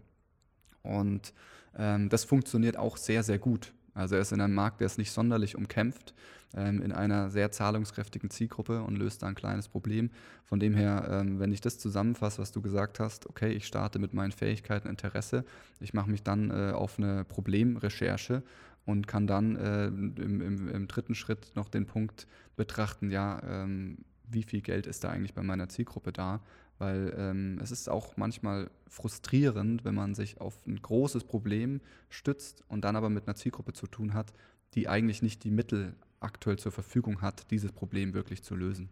Und 0.82 1.34
ähm, 1.76 2.08
das 2.08 2.24
funktioniert 2.24 2.76
auch 2.76 2.96
sehr, 2.96 3.24
sehr 3.24 3.38
gut. 3.38 3.72
Also 3.94 4.14
er 4.14 4.20
ist 4.20 4.32
in 4.32 4.40
einem 4.40 4.54
Markt, 4.54 4.80
der 4.80 4.86
ist 4.86 4.98
nicht 4.98 5.12
sonderlich 5.12 5.56
umkämpft, 5.56 6.14
ähm, 6.54 6.82
in 6.82 6.92
einer 6.92 7.30
sehr 7.30 7.50
zahlungskräftigen 7.52 8.30
Zielgruppe 8.30 8.82
und 8.82 8.96
löst 8.96 9.22
da 9.22 9.26
ein 9.26 9.34
kleines 9.34 9.68
Problem. 9.68 10.10
Von 10.44 10.60
dem 10.60 10.74
her, 10.74 11.06
ähm, 11.10 11.38
wenn 11.38 11.52
ich 11.52 11.60
das 11.60 11.78
zusammenfasse, 11.78 12.40
was 12.40 12.52
du 12.52 12.60
gesagt 12.60 13.00
hast, 13.00 13.26
okay, 13.28 13.52
ich 13.52 13.66
starte 13.66 13.98
mit 13.98 14.14
meinen 14.14 14.32
Fähigkeiten, 14.32 14.88
Interesse, 14.88 15.44
ich 15.80 15.94
mache 15.94 16.10
mich 16.10 16.22
dann 16.22 16.50
äh, 16.50 16.72
auf 16.72 16.98
eine 16.98 17.24
Problemrecherche 17.24 18.42
und 18.84 19.06
kann 19.06 19.26
dann 19.26 19.56
äh, 19.56 19.86
im, 19.86 20.40
im, 20.40 20.68
im, 20.68 20.88
dritten 20.88 21.14
Schritt 21.14 21.52
noch 21.54 21.68
den 21.68 21.86
Punkt 21.86 22.26
betrachten, 22.56 23.10
ja, 23.10 23.40
ähm, 23.44 23.98
wie 24.28 24.42
viel 24.42 24.60
Geld 24.60 24.86
ist 24.86 25.04
da 25.04 25.10
eigentlich 25.10 25.34
bei 25.34 25.42
meiner 25.42 25.68
Zielgruppe 25.68 26.12
da, 26.12 26.40
weil 26.80 27.14
ähm, 27.16 27.58
es 27.62 27.70
ist 27.70 27.88
auch 27.88 28.16
manchmal 28.16 28.70
frustrierend, 28.88 29.84
wenn 29.84 29.94
man 29.94 30.14
sich 30.14 30.40
auf 30.40 30.58
ein 30.66 30.80
großes 30.80 31.24
Problem 31.24 31.80
stützt 32.08 32.64
und 32.68 32.84
dann 32.84 32.96
aber 32.96 33.10
mit 33.10 33.26
einer 33.26 33.36
Zielgruppe 33.36 33.74
zu 33.74 33.86
tun 33.86 34.14
hat, 34.14 34.32
die 34.74 34.88
eigentlich 34.88 35.22
nicht 35.22 35.44
die 35.44 35.50
Mittel 35.50 35.94
aktuell 36.20 36.58
zur 36.58 36.72
Verfügung 36.72 37.20
hat, 37.20 37.50
dieses 37.50 37.72
Problem 37.72 38.14
wirklich 38.14 38.42
zu 38.42 38.56
lösen. 38.56 38.88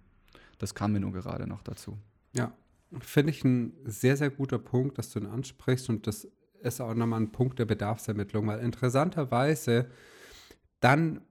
Das 0.58 0.74
kam 0.74 0.92
mir 0.92 1.00
nur 1.00 1.12
gerade 1.12 1.46
noch 1.46 1.62
dazu. 1.62 1.96
Ja, 2.34 2.52
finde 3.00 3.30
ich 3.30 3.42
ein 3.44 3.72
sehr, 3.84 4.16
sehr 4.16 4.30
guter 4.30 4.58
Punkt, 4.58 4.98
dass 4.98 5.10
du 5.10 5.20
ihn 5.20 5.26
ansprichst 5.26 5.88
und 5.88 6.06
das 6.06 6.28
ist 6.60 6.80
auch 6.80 6.94
nochmal 6.94 7.20
ein 7.20 7.32
Punkt 7.32 7.58
der 7.58 7.64
Bedarfsermittlung, 7.64 8.46
weil 8.46 8.60
interessanterweise 8.60 9.88
dann, 10.80 11.22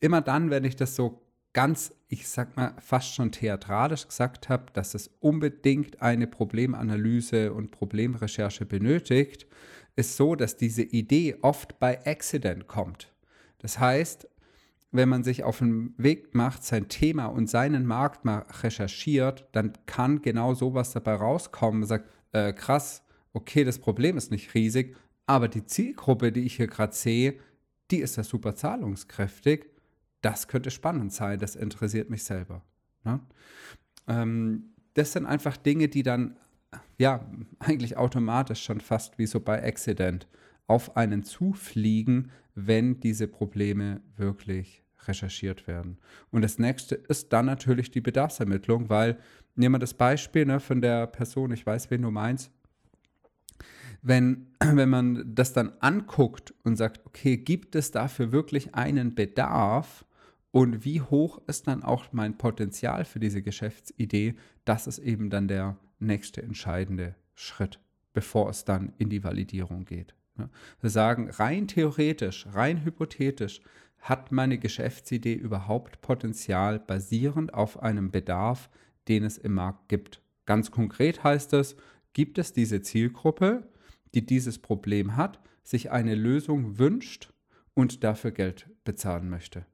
immer 0.00 0.20
dann, 0.20 0.50
wenn 0.50 0.64
ich 0.64 0.76
das 0.76 0.94
so 0.94 1.27
ganz, 1.58 1.92
ich 2.06 2.28
sag 2.28 2.56
mal, 2.56 2.72
fast 2.78 3.16
schon 3.16 3.32
theatralisch 3.32 4.06
gesagt 4.06 4.48
habe, 4.48 4.66
dass 4.74 4.94
es 4.94 5.10
unbedingt 5.18 6.00
eine 6.00 6.28
Problemanalyse 6.28 7.52
und 7.52 7.72
Problemrecherche 7.72 8.64
benötigt, 8.64 9.44
ist 9.96 10.16
so, 10.16 10.36
dass 10.36 10.56
diese 10.56 10.84
Idee 10.84 11.34
oft 11.42 11.80
bei 11.80 12.06
Accident 12.06 12.68
kommt. 12.68 13.12
Das 13.58 13.80
heißt, 13.80 14.28
wenn 14.92 15.08
man 15.08 15.24
sich 15.24 15.42
auf 15.42 15.58
den 15.58 15.94
Weg 15.96 16.32
macht, 16.32 16.62
sein 16.62 16.86
Thema 16.86 17.26
und 17.26 17.50
seinen 17.50 17.86
Markt 17.86 18.24
mal 18.24 18.46
recherchiert, 18.62 19.48
dann 19.50 19.72
kann 19.86 20.22
genau 20.22 20.54
sowas 20.54 20.92
dabei 20.92 21.14
rauskommen. 21.14 21.80
Man 21.80 21.88
sagt, 21.88 22.08
äh, 22.30 22.52
krass, 22.52 23.02
okay, 23.32 23.64
das 23.64 23.80
Problem 23.80 24.16
ist 24.16 24.30
nicht 24.30 24.54
riesig, 24.54 24.94
aber 25.26 25.48
die 25.48 25.66
Zielgruppe, 25.66 26.30
die 26.30 26.42
ich 26.42 26.54
hier 26.54 26.68
gerade 26.68 26.94
sehe, 26.94 27.34
die 27.90 27.98
ist 27.98 28.14
ja 28.14 28.22
super 28.22 28.54
zahlungskräftig. 28.54 29.66
Das 30.20 30.48
könnte 30.48 30.70
spannend 30.70 31.12
sein, 31.12 31.38
das 31.38 31.56
interessiert 31.56 32.10
mich 32.10 32.24
selber. 32.24 32.62
Ne? 33.04 33.20
Ähm, 34.08 34.74
das 34.94 35.12
sind 35.12 35.26
einfach 35.26 35.56
Dinge, 35.56 35.88
die 35.88 36.02
dann 36.02 36.36
ja 36.98 37.24
eigentlich 37.60 37.96
automatisch 37.96 38.62
schon 38.62 38.80
fast 38.80 39.18
wie 39.18 39.26
so 39.26 39.40
bei 39.40 39.62
Accident 39.62 40.26
auf 40.66 40.96
einen 40.96 41.22
zufliegen, 41.22 42.30
wenn 42.54 43.00
diese 43.00 43.28
Probleme 43.28 44.00
wirklich 44.16 44.82
recherchiert 45.06 45.66
werden. 45.66 45.98
Und 46.30 46.42
das 46.42 46.58
nächste 46.58 46.94
ist 46.94 47.32
dann 47.32 47.46
natürlich 47.46 47.90
die 47.90 48.00
Bedarfsermittlung, 48.00 48.88
weil, 48.90 49.18
nehmen 49.54 49.76
wir 49.76 49.78
das 49.78 49.94
Beispiel 49.94 50.44
ne, 50.44 50.60
von 50.60 50.80
der 50.80 51.06
Person, 51.06 51.52
ich 51.52 51.64
weiß, 51.64 51.90
wen 51.90 52.02
du 52.02 52.10
meinst, 52.10 52.50
wenn, 54.02 54.48
wenn 54.60 54.88
man 54.88 55.34
das 55.34 55.52
dann 55.52 55.72
anguckt 55.80 56.54
und 56.64 56.76
sagt, 56.76 57.06
okay, 57.06 57.36
gibt 57.36 57.74
es 57.74 57.90
dafür 57.90 58.32
wirklich 58.32 58.74
einen 58.74 59.14
Bedarf 59.14 60.04
und 60.50 60.84
wie 60.84 61.00
hoch 61.00 61.40
ist 61.46 61.66
dann 61.66 61.82
auch 61.82 62.12
mein 62.12 62.38
Potenzial 62.38 63.04
für 63.04 63.20
diese 63.20 63.42
Geschäftsidee, 63.42 64.34
das 64.64 64.86
ist 64.86 64.98
eben 64.98 65.30
dann 65.30 65.48
der 65.48 65.76
nächste 65.98 66.42
entscheidende 66.42 67.14
Schritt, 67.34 67.80
bevor 68.12 68.48
es 68.48 68.64
dann 68.64 68.92
in 68.98 69.10
die 69.10 69.24
Validierung 69.24 69.84
geht. 69.84 70.14
Wir 70.80 70.90
sagen, 70.90 71.30
rein 71.30 71.66
theoretisch, 71.66 72.46
rein 72.52 72.84
hypothetisch, 72.84 73.60
hat 73.98 74.30
meine 74.30 74.58
Geschäftsidee 74.58 75.34
überhaupt 75.34 76.00
Potenzial 76.00 76.78
basierend 76.78 77.52
auf 77.52 77.82
einem 77.82 78.10
Bedarf, 78.10 78.70
den 79.08 79.24
es 79.24 79.38
im 79.38 79.54
Markt 79.54 79.88
gibt. 79.88 80.22
Ganz 80.46 80.70
konkret 80.70 81.24
heißt 81.24 81.52
es, 81.54 81.76
gibt 82.12 82.38
es 82.38 82.52
diese 82.52 82.80
Zielgruppe, 82.80 83.68
die 84.14 84.24
dieses 84.24 84.58
Problem 84.60 85.16
hat, 85.16 85.40
sich 85.62 85.90
eine 85.90 86.14
Lösung 86.14 86.78
wünscht 86.78 87.32
und 87.74 88.04
dafür 88.04 88.30
Geld 88.30 88.70
bezahlen 88.84 89.28
möchte. 89.28 89.66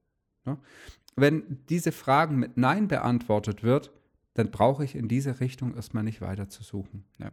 Wenn 1.16 1.58
diese 1.68 1.92
Fragen 1.92 2.38
mit 2.38 2.56
Nein 2.56 2.88
beantwortet 2.88 3.62
wird, 3.62 3.92
dann 4.34 4.50
brauche 4.50 4.84
ich 4.84 4.96
in 4.96 5.08
diese 5.08 5.40
Richtung 5.40 5.74
erstmal 5.74 6.02
nicht 6.02 6.20
weiter 6.20 6.48
zu 6.48 6.62
suchen. 6.62 7.04
Ja. 7.18 7.30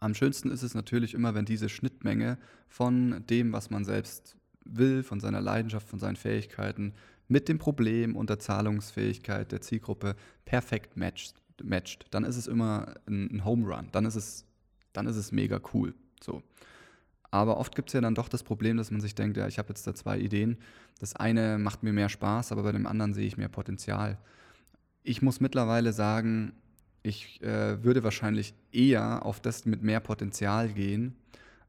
Am 0.00 0.14
schönsten 0.14 0.50
ist 0.50 0.62
es 0.62 0.74
natürlich 0.74 1.12
immer, 1.12 1.34
wenn 1.34 1.44
diese 1.44 1.68
Schnittmenge 1.68 2.38
von 2.68 3.22
dem, 3.28 3.52
was 3.52 3.68
man 3.68 3.84
selbst 3.84 4.36
will, 4.64 5.02
von 5.02 5.20
seiner 5.20 5.42
Leidenschaft, 5.42 5.86
von 5.86 5.98
seinen 5.98 6.16
Fähigkeiten, 6.16 6.94
mit 7.28 7.48
dem 7.48 7.58
Problem 7.58 8.16
und 8.16 8.30
der 8.30 8.38
Zahlungsfähigkeit 8.38 9.52
der 9.52 9.60
Zielgruppe 9.60 10.16
perfekt 10.46 10.96
matcht. 10.96 11.34
matcht. 11.62 12.06
Dann 12.10 12.24
ist 12.24 12.36
es 12.36 12.46
immer 12.46 12.94
ein, 13.06 13.30
ein 13.30 13.44
Home 13.44 13.72
Run. 13.72 13.88
Dann 13.92 14.06
ist 14.06 14.16
es, 14.16 14.46
dann 14.94 15.06
ist 15.06 15.16
es 15.16 15.32
mega 15.32 15.60
cool. 15.74 15.94
So. 16.22 16.42
Aber 17.30 17.58
oft 17.58 17.76
gibt 17.76 17.90
es 17.90 17.92
ja 17.92 18.00
dann 18.00 18.14
doch 18.14 18.28
das 18.28 18.42
Problem, 18.42 18.76
dass 18.76 18.90
man 18.90 19.00
sich 19.00 19.14
denkt, 19.14 19.36
ja, 19.36 19.46
ich 19.46 19.58
habe 19.58 19.68
jetzt 19.68 19.86
da 19.86 19.94
zwei 19.94 20.18
Ideen. 20.18 20.58
Das 20.98 21.14
eine 21.14 21.58
macht 21.58 21.82
mir 21.82 21.92
mehr 21.92 22.08
Spaß, 22.08 22.52
aber 22.52 22.62
bei 22.62 22.72
dem 22.72 22.86
anderen 22.86 23.14
sehe 23.14 23.26
ich 23.26 23.36
mehr 23.36 23.48
Potenzial. 23.48 24.18
Ich 25.02 25.22
muss 25.22 25.40
mittlerweile 25.40 25.92
sagen, 25.92 26.52
ich 27.02 27.40
äh, 27.42 27.82
würde 27.82 28.04
wahrscheinlich 28.04 28.54
eher 28.72 29.24
auf 29.24 29.40
das 29.40 29.64
mit 29.64 29.82
mehr 29.82 30.00
Potenzial 30.00 30.68
gehen 30.68 31.16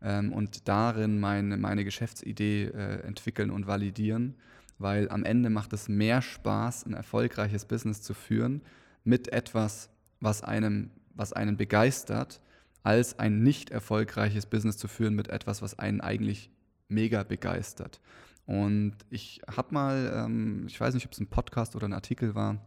ähm, 0.02 0.34
und 0.34 0.68
darin 0.68 1.20
meine, 1.20 1.58
meine 1.58 1.86
Geschäftsidee 1.86 2.66
äh, 2.66 3.02
entwickeln 3.06 3.52
und 3.52 3.68
validieren, 3.68 4.36
weil 4.78 5.10
am 5.10 5.24
Ende 5.24 5.50
macht 5.50 5.74
es 5.74 5.88
mehr 5.88 6.22
Spaß, 6.22 6.86
ein 6.86 6.94
erfolgreiches 6.94 7.66
Business 7.66 8.02
zu 8.02 8.14
führen 8.14 8.62
mit 9.04 9.32
etwas, 9.32 9.90
was 10.20 10.44
einem, 10.44 10.90
was 11.14 11.34
einen 11.34 11.56
begeistert, 11.56 12.42
als 12.84 13.20
ein 13.20 13.44
nicht 13.44 13.70
erfolgreiches 13.70 14.46
Business 14.46 14.78
zu 14.78 14.88
führen 14.88 15.16
mit 15.16 15.28
etwas, 15.28 15.62
was 15.62 15.78
einen 15.78 16.02
eigentlich 16.02 16.50
mega 16.88 17.24
begeistert. 17.24 18.02
Und 18.46 18.94
ich 19.10 19.42
habe 19.48 19.74
mal, 19.74 20.24
ähm, 20.26 20.66
ich 20.68 20.80
weiß 20.80 20.94
nicht, 20.94 21.06
ob 21.06 21.12
es 21.12 21.20
ein 21.20 21.28
Podcast 21.28 21.76
oder 21.76 21.88
ein 21.88 21.94
Artikel 21.94 22.36
war, 22.36 22.58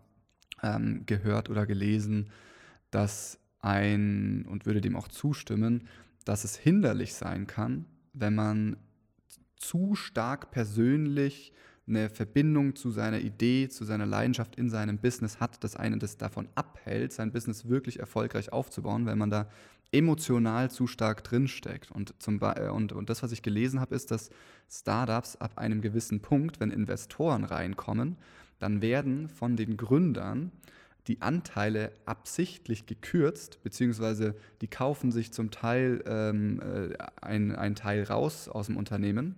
ähm, 0.63 1.05
gehört 1.07 1.51
oder 1.51 1.67
gelesen, 1.67 2.31
dass 2.91 3.39
ein, 3.61 4.47
und 4.47 4.67
würde 4.67 4.81
dem 4.81 4.97
auch 4.97 5.09
zustimmen, 5.09 5.89
dass 6.25 6.45
es 6.45 6.57
hinderlich 6.57 7.15
sein 7.15 7.47
kann, 7.47 7.87
wenn 8.13 8.35
man 8.35 8.77
zu 9.57 9.95
stark 9.95 10.51
persönlich 10.51 11.53
eine 11.87 12.09
Verbindung 12.09 12.77
zu 12.77 12.91
seiner 12.91 13.21
Idee, 13.21 13.69
zu 13.69 13.85
seiner 13.85 14.07
Leidenschaft 14.07 14.57
in 14.57 14.71
seinem 14.71 14.99
Business 14.99 15.41
hat, 15.41 15.63
dass 15.63 15.77
einen 15.77 15.99
das 15.99 16.17
davon 16.17 16.49
abhält, 16.55 17.13
sein 17.13 17.33
Business 17.33 17.69
wirklich 17.69 18.01
erfolgreich 18.01 18.53
aufzubauen, 18.53 19.05
weil 19.07 19.17
man 19.17 19.31
da 19.31 19.49
emotional 19.93 20.71
zu 20.71 20.87
stark 20.87 21.23
drinsteckt. 21.25 21.91
Und, 21.91 22.15
zum 22.19 22.41
und, 22.41 22.93
und 22.93 23.11
das, 23.11 23.23
was 23.23 23.33
ich 23.33 23.43
gelesen 23.43 23.81
habe, 23.81 23.95
ist, 23.95 24.11
dass 24.11 24.31
Startups 24.71 25.37
ab 25.37 25.59
einem 25.59 25.83
gewissen 25.83 26.21
Punkt, 26.21 26.59
wenn 26.59 26.71
Investoren 26.71 27.45
reinkommen, 27.45 28.17
dann 28.59 28.81
werden 28.83 29.29
von 29.29 29.57
den 29.57 29.77
Gründern 29.77 30.53
die 31.07 31.21
Anteile 31.21 31.93
absichtlich 32.07 32.87
gekürzt, 32.87 33.63
beziehungsweise 33.63 34.35
die 34.63 34.69
kaufen 34.69 35.13
sich 35.13 35.33
zum 35.33 35.51
Teil 35.51 36.03
ähm, 36.07 36.61
äh, 36.61 36.97
ein, 37.21 37.75
Teil 37.75 38.05
raus 38.05 38.49
aus 38.49 38.67
dem 38.67 38.79
Unternehmen, 38.79 39.37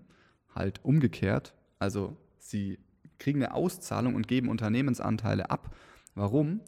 halt 0.54 0.84
umgekehrt. 0.84 1.54
Also 1.80 2.16
sie 2.50 2.78
kriegen 3.18 3.42
eine 3.42 3.54
Auszahlung 3.54 4.14
und 4.14 4.28
geben 4.28 4.48
Unternehmensanteile 4.48 5.50
ab. 5.50 5.74
Warum? 6.14 6.60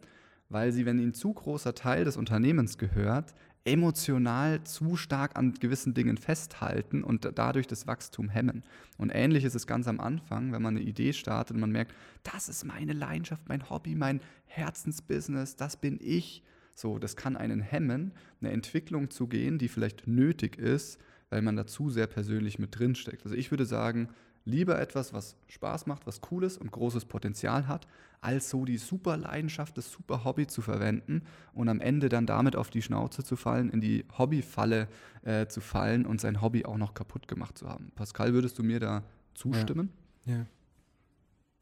Weil 0.48 0.72
sie, 0.72 0.86
wenn 0.86 0.98
ihnen 0.98 1.14
zu 1.14 1.32
großer 1.32 1.74
Teil 1.74 2.04
des 2.04 2.16
Unternehmens 2.16 2.78
gehört, 2.78 3.34
emotional 3.64 4.64
zu 4.64 4.96
stark 4.96 5.36
an 5.36 5.52
gewissen 5.54 5.92
Dingen 5.92 6.16
festhalten 6.16 7.04
und 7.04 7.30
dadurch 7.34 7.66
das 7.66 7.86
Wachstum 7.86 8.30
hemmen. 8.30 8.62
Und 8.96 9.10
ähnlich 9.10 9.44
ist 9.44 9.54
es 9.54 9.66
ganz 9.66 9.86
am 9.88 10.00
Anfang, 10.00 10.52
wenn 10.52 10.62
man 10.62 10.76
eine 10.76 10.86
Idee 10.86 11.12
startet 11.12 11.54
und 11.54 11.60
man 11.60 11.72
merkt, 11.72 11.94
das 12.22 12.48
ist 12.48 12.64
meine 12.64 12.94
Leidenschaft, 12.94 13.48
mein 13.48 13.68
Hobby, 13.68 13.94
mein 13.94 14.20
Herzensbusiness, 14.46 15.56
das 15.56 15.76
bin 15.76 15.98
ich. 16.00 16.42
So, 16.74 16.98
das 16.98 17.16
kann 17.16 17.36
einen 17.36 17.60
hemmen, 17.60 18.12
eine 18.40 18.52
Entwicklung 18.52 19.10
zu 19.10 19.26
gehen, 19.26 19.58
die 19.58 19.68
vielleicht 19.68 20.06
nötig 20.06 20.56
ist, 20.56 20.98
weil 21.28 21.42
man 21.42 21.56
da 21.56 21.66
zu 21.66 21.90
sehr 21.90 22.06
persönlich 22.06 22.58
mit 22.58 22.78
drin 22.78 22.94
steckt. 22.94 23.24
Also 23.24 23.36
ich 23.36 23.50
würde 23.50 23.66
sagen, 23.66 24.08
lieber 24.48 24.80
etwas, 24.80 25.12
was 25.12 25.36
Spaß 25.48 25.86
macht, 25.86 26.06
was 26.06 26.20
cool 26.30 26.44
ist 26.44 26.58
und 26.58 26.72
großes 26.72 27.04
Potenzial 27.04 27.68
hat, 27.68 27.86
als 28.20 28.50
so 28.50 28.64
die 28.64 28.78
super 28.78 29.16
Leidenschaft, 29.16 29.78
das 29.78 29.92
super 29.92 30.24
Hobby 30.24 30.46
zu 30.46 30.62
verwenden 30.62 31.22
und 31.52 31.68
am 31.68 31.80
Ende 31.80 32.08
dann 32.08 32.26
damit 32.26 32.56
auf 32.56 32.70
die 32.70 32.82
Schnauze 32.82 33.22
zu 33.22 33.36
fallen, 33.36 33.70
in 33.70 33.80
die 33.80 34.04
Hobbyfalle 34.16 34.88
äh, 35.22 35.46
zu 35.46 35.60
fallen 35.60 36.04
und 36.06 36.20
sein 36.20 36.40
Hobby 36.40 36.64
auch 36.64 36.78
noch 36.78 36.94
kaputt 36.94 37.28
gemacht 37.28 37.56
zu 37.56 37.68
haben. 37.68 37.92
Pascal, 37.94 38.32
würdest 38.32 38.58
du 38.58 38.62
mir 38.62 38.80
da 38.80 39.04
zustimmen? 39.34 39.92
Ja. 40.24 40.38
ja. 40.38 40.46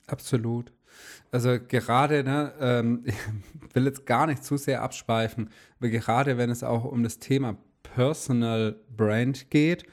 Absolut. 0.07 0.73
Also 1.31 1.59
gerade, 1.61 2.25
ne, 2.25 2.53
ähm, 2.61 3.03
ich 3.05 3.15
will 3.75 3.85
jetzt 3.85 4.07
gar 4.07 4.27
nicht 4.27 4.45
zu 4.45 4.57
sehr 4.57 4.83
abschweifen, 4.83 5.51
aber 5.79 5.89
gerade 5.89 6.39
wenn 6.39 6.51
es 6.51 6.63
auch 6.63 6.85
um 6.85 7.03
das 7.03 7.19
Thema 7.19 7.57
Personal 7.83 8.77
Brand 8.97 9.51
geht, 9.51 9.85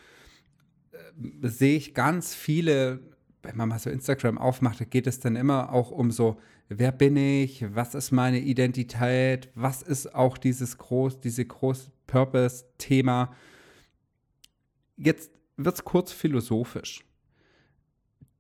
sehe 1.41 1.77
ich 1.77 1.93
ganz 1.93 2.33
viele, 2.35 2.99
wenn 3.41 3.57
man 3.57 3.69
mal 3.69 3.79
so 3.79 3.89
Instagram 3.89 4.37
aufmacht, 4.37 4.89
geht 4.89 5.07
es 5.07 5.19
dann 5.19 5.35
immer 5.35 5.71
auch 5.71 5.91
um 5.91 6.11
so, 6.11 6.39
wer 6.69 6.91
bin 6.91 7.17
ich, 7.17 7.65
was 7.75 7.95
ist 7.95 8.11
meine 8.11 8.39
Identität, 8.39 9.49
was 9.55 9.81
ist 9.81 10.13
auch 10.13 10.37
dieses 10.37 10.77
groß, 10.77 11.19
diese 11.19 11.45
groß 11.45 11.91
Purpose-Thema. 12.07 13.33
Jetzt 14.97 15.31
wird 15.57 15.75
es 15.75 15.83
kurz 15.83 16.11
philosophisch. 16.11 17.03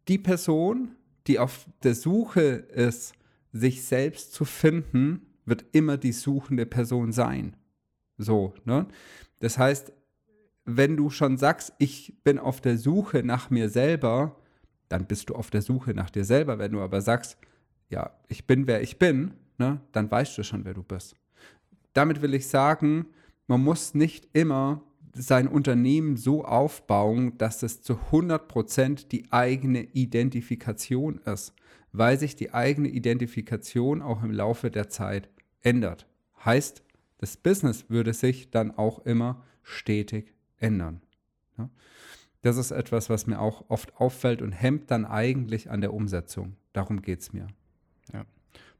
Die 0.07 0.17
Person, 0.17 0.95
die 1.27 1.39
auf 1.39 1.67
der 1.83 1.95
Suche 1.95 2.41
ist, 2.41 3.13
sich 3.51 3.83
selbst 3.83 4.33
zu 4.33 4.45
finden, 4.45 5.27
wird 5.45 5.65
immer 5.71 5.97
die 5.97 6.11
suchende 6.11 6.65
Person 6.65 7.11
sein. 7.11 7.55
So, 8.17 8.53
ne? 8.65 8.87
Das 9.39 9.57
heißt, 9.57 9.91
wenn 10.65 10.97
du 10.97 11.09
schon 11.09 11.37
sagst, 11.37 11.73
ich 11.77 12.13
bin 12.23 12.39
auf 12.39 12.61
der 12.61 12.77
Suche 12.77 13.23
nach 13.23 13.49
mir 13.49 13.69
selber, 13.69 14.37
dann 14.89 15.05
bist 15.05 15.29
du 15.29 15.35
auf 15.35 15.49
der 15.49 15.61
Suche 15.61 15.93
nach 15.93 16.09
dir 16.09 16.25
selber. 16.25 16.59
Wenn 16.59 16.71
du 16.71 16.81
aber 16.81 17.01
sagst, 17.01 17.37
ja, 17.89 18.11
ich 18.27 18.47
bin, 18.47 18.67
wer 18.67 18.81
ich 18.81 18.97
bin, 18.97 19.33
ne, 19.57 19.81
dann 19.91 20.09
weißt 20.09 20.37
du 20.37 20.43
schon, 20.43 20.65
wer 20.65 20.73
du 20.73 20.83
bist. 20.83 21.15
Damit 21.93 22.21
will 22.21 22.33
ich 22.33 22.47
sagen, 22.47 23.07
man 23.47 23.63
muss 23.63 23.93
nicht 23.93 24.29
immer 24.33 24.81
sein 25.15 25.47
Unternehmen 25.47 26.17
so 26.17 26.43
aufbauen, 26.43 27.37
dass 27.37 27.61
es 27.61 27.81
zu 27.81 27.99
100% 28.11 29.09
die 29.09 29.31
eigene 29.31 29.83
Identifikation 29.83 31.19
ist, 31.19 31.53
weil 31.91 32.17
sich 32.17 32.35
die 32.35 32.53
eigene 32.53 32.87
Identifikation 32.87 34.01
auch 34.01 34.23
im 34.23 34.31
Laufe 34.31 34.71
der 34.71 34.89
Zeit 34.89 35.29
ändert. 35.61 36.07
Heißt, 36.43 36.83
das 37.19 37.37
Business 37.37 37.89
würde 37.89 38.13
sich 38.13 38.49
dann 38.49 38.71
auch 38.71 39.05
immer 39.05 39.43
stetig 39.61 40.33
ändern. 40.63 41.01
Ja? 41.57 41.69
Das 42.41 42.57
ist 42.57 42.71
etwas, 42.71 43.09
was 43.09 43.27
mir 43.27 43.39
auch 43.39 43.65
oft 43.69 43.95
auffällt 43.95 44.41
und 44.41 44.51
hemmt 44.51 44.91
dann 44.91 45.05
eigentlich 45.05 45.69
an 45.69 45.81
der 45.81 45.93
Umsetzung. 45.93 46.57
Darum 46.73 47.01
geht 47.01 47.21
es 47.21 47.33
mir. 47.33 47.47
Ja. 48.11 48.25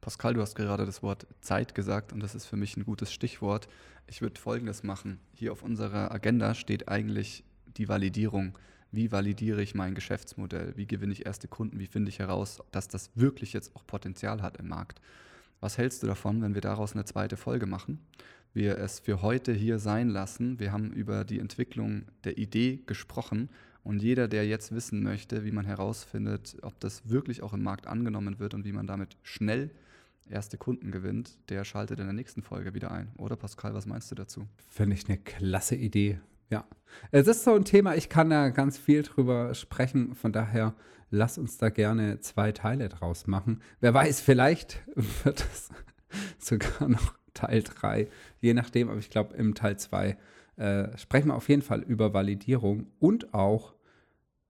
Pascal, 0.01 0.33
du 0.33 0.41
hast 0.41 0.55
gerade 0.55 0.85
das 0.85 1.01
Wort 1.01 1.27
Zeit 1.39 1.73
gesagt 1.73 2.11
und 2.11 2.19
das 2.19 2.35
ist 2.35 2.45
für 2.45 2.57
mich 2.57 2.75
ein 2.75 2.83
gutes 2.83 3.13
Stichwort. 3.13 3.69
Ich 4.05 4.21
würde 4.21 4.39
Folgendes 4.39 4.83
machen. 4.83 5.19
Hier 5.33 5.53
auf 5.53 5.63
unserer 5.63 6.11
Agenda 6.11 6.55
steht 6.55 6.89
eigentlich 6.89 7.45
die 7.77 7.87
Validierung. 7.87 8.57
Wie 8.91 9.13
validiere 9.13 9.61
ich 9.61 9.75
mein 9.75 9.95
Geschäftsmodell? 9.95 10.73
Wie 10.75 10.85
gewinne 10.85 11.13
ich 11.13 11.25
erste 11.25 11.47
Kunden? 11.47 11.79
Wie 11.79 11.87
finde 11.87 12.09
ich 12.09 12.19
heraus, 12.19 12.61
dass 12.71 12.89
das 12.89 13.11
wirklich 13.15 13.53
jetzt 13.53 13.75
auch 13.77 13.87
Potenzial 13.87 14.41
hat 14.41 14.57
im 14.57 14.67
Markt? 14.67 14.99
Was 15.61 15.77
hältst 15.77 16.03
du 16.03 16.07
davon, 16.07 16.41
wenn 16.41 16.53
wir 16.53 16.61
daraus 16.61 16.91
eine 16.91 17.05
zweite 17.05 17.37
Folge 17.37 17.65
machen? 17.65 18.05
Wir 18.53 18.77
es 18.77 18.99
für 18.99 19.21
heute 19.21 19.51
hier 19.51 19.79
sein 19.79 20.09
lassen. 20.09 20.59
Wir 20.59 20.71
haben 20.71 20.91
über 20.91 21.25
die 21.25 21.39
Entwicklung 21.39 22.03
der 22.23 22.37
Idee 22.37 22.81
gesprochen 22.85 23.49
und 23.83 24.01
jeder, 24.01 24.27
der 24.27 24.47
jetzt 24.47 24.73
wissen 24.73 25.03
möchte, 25.03 25.43
wie 25.43 25.51
man 25.51 25.65
herausfindet, 25.65 26.57
ob 26.61 26.79
das 26.79 27.09
wirklich 27.09 27.43
auch 27.43 27.53
im 27.53 27.63
Markt 27.63 27.87
angenommen 27.87 28.39
wird 28.39 28.53
und 28.53 28.63
wie 28.63 28.71
man 28.71 28.87
damit 28.87 29.17
schnell 29.23 29.71
erste 30.29 30.57
Kunden 30.57 30.91
gewinnt, 30.91 31.37
der 31.49 31.65
schaltet 31.65 31.99
in 31.99 32.05
der 32.05 32.13
nächsten 32.13 32.41
Folge 32.41 32.73
wieder 32.73 32.91
ein. 32.91 33.11
Oder 33.17 33.35
Pascal, 33.35 33.73
was 33.73 33.85
meinst 33.85 34.09
du 34.11 34.15
dazu? 34.15 34.47
Finde 34.69 34.95
ich 34.95 35.09
eine 35.09 35.17
klasse 35.17 35.75
Idee. 35.75 36.19
Ja. 36.49 36.65
Es 37.11 37.27
ist 37.27 37.43
so 37.43 37.55
ein 37.55 37.65
Thema, 37.65 37.95
ich 37.95 38.09
kann 38.09 38.29
da 38.29 38.49
ganz 38.49 38.77
viel 38.77 39.03
drüber 39.03 39.53
sprechen. 39.53 40.15
Von 40.15 40.31
daher 40.31 40.75
lass 41.09 41.37
uns 41.37 41.57
da 41.57 41.69
gerne 41.69 42.19
zwei 42.19 42.51
Teile 42.51 42.89
draus 42.89 43.27
machen. 43.27 43.61
Wer 43.79 43.93
weiß, 43.93 44.21
vielleicht 44.21 44.83
wird 45.23 45.45
es 45.51 45.69
sogar 46.37 46.87
noch 46.87 47.15
Teil 47.33 47.63
3, 47.63 48.07
je 48.41 48.53
nachdem. 48.53 48.89
Aber 48.89 48.99
ich 48.99 49.09
glaube, 49.09 49.35
im 49.35 49.55
Teil 49.55 49.77
2 49.77 50.17
äh, 50.55 50.97
sprechen 50.97 51.29
wir 51.29 51.35
auf 51.35 51.49
jeden 51.49 51.61
Fall 51.61 51.81
über 51.81 52.13
Validierung 52.13 52.87
und 52.99 53.33
auch 53.33 53.73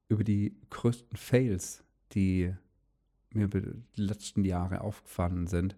über 0.10 0.24
die 0.24 0.56
größten 0.70 1.18
Fails, 1.18 1.84
die 2.12 2.54
mir 3.32 3.48
die 3.48 3.84
letzten 3.96 4.44
Jahre 4.44 4.82
aufgefallen 4.82 5.48
sind 5.48 5.76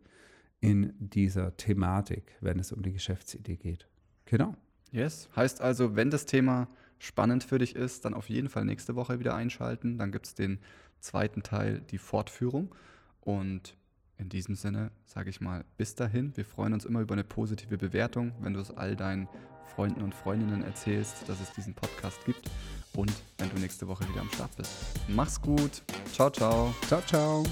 in 0.60 0.94
dieser 1.00 1.56
Thematik, 1.58 2.36
wenn 2.42 2.60
es 2.60 2.72
um 2.72 2.82
die 2.82 2.92
Geschäftsidee 2.92 3.56
geht. 3.56 3.88
Genau. 4.26 4.56
Yes. 4.92 5.30
Heißt 5.36 5.62
also, 5.62 5.96
wenn 5.96 6.10
das 6.10 6.26
Thema 6.26 6.68
spannend 6.98 7.44
für 7.44 7.60
dich 7.60 7.76
ist, 7.76 8.06
dann 8.06 8.14
auf 8.14 8.30
jeden 8.30 8.50
Fall 8.50 8.66
nächste 8.66 8.96
Woche 8.96 9.20
wieder 9.20 9.36
einschalten. 9.36 9.98
Dann 9.98 10.12
gibt 10.12 10.26
es 10.26 10.36
den 10.36 10.60
zweiten 11.00 11.44
Teil, 11.44 11.82
die 11.92 11.98
Fortführung. 11.98 12.74
Und 13.22 13.78
in 14.18 14.30
diesem 14.30 14.56
Sinne 14.56 14.92
sage 15.06 15.30
ich 15.30 15.42
mal, 15.42 15.66
bis 15.78 15.96
dahin. 15.96 16.36
Wir 16.36 16.46
freuen 16.46 16.74
uns 16.74 16.86
immer 16.86 17.02
über 17.02 17.14
eine 17.14 17.24
positive 17.24 17.78
Bewertung, 17.78 18.32
wenn 18.42 18.54
du 18.54 18.60
es 18.60 18.72
all 18.72 18.96
deinen 18.96 19.28
Freunden 19.76 20.02
und 20.02 20.14
Freundinnen 20.14 20.64
erzählst, 20.64 21.28
dass 21.28 21.42
es 21.42 21.52
diesen 21.52 21.74
Podcast 21.74 22.24
gibt 22.26 22.50
und 22.96 23.12
wenn 23.38 23.50
du 23.50 23.58
nächste 23.58 23.88
Woche 23.88 24.08
wieder 24.08 24.22
am 24.22 24.30
Start 24.30 24.56
bist. 24.56 24.72
Mach's 25.08 25.42
gut. 25.42 25.84
Ciao, 26.14 26.30
ciao. 26.30 26.74
Ciao, 26.88 27.02
ciao. 27.02 27.44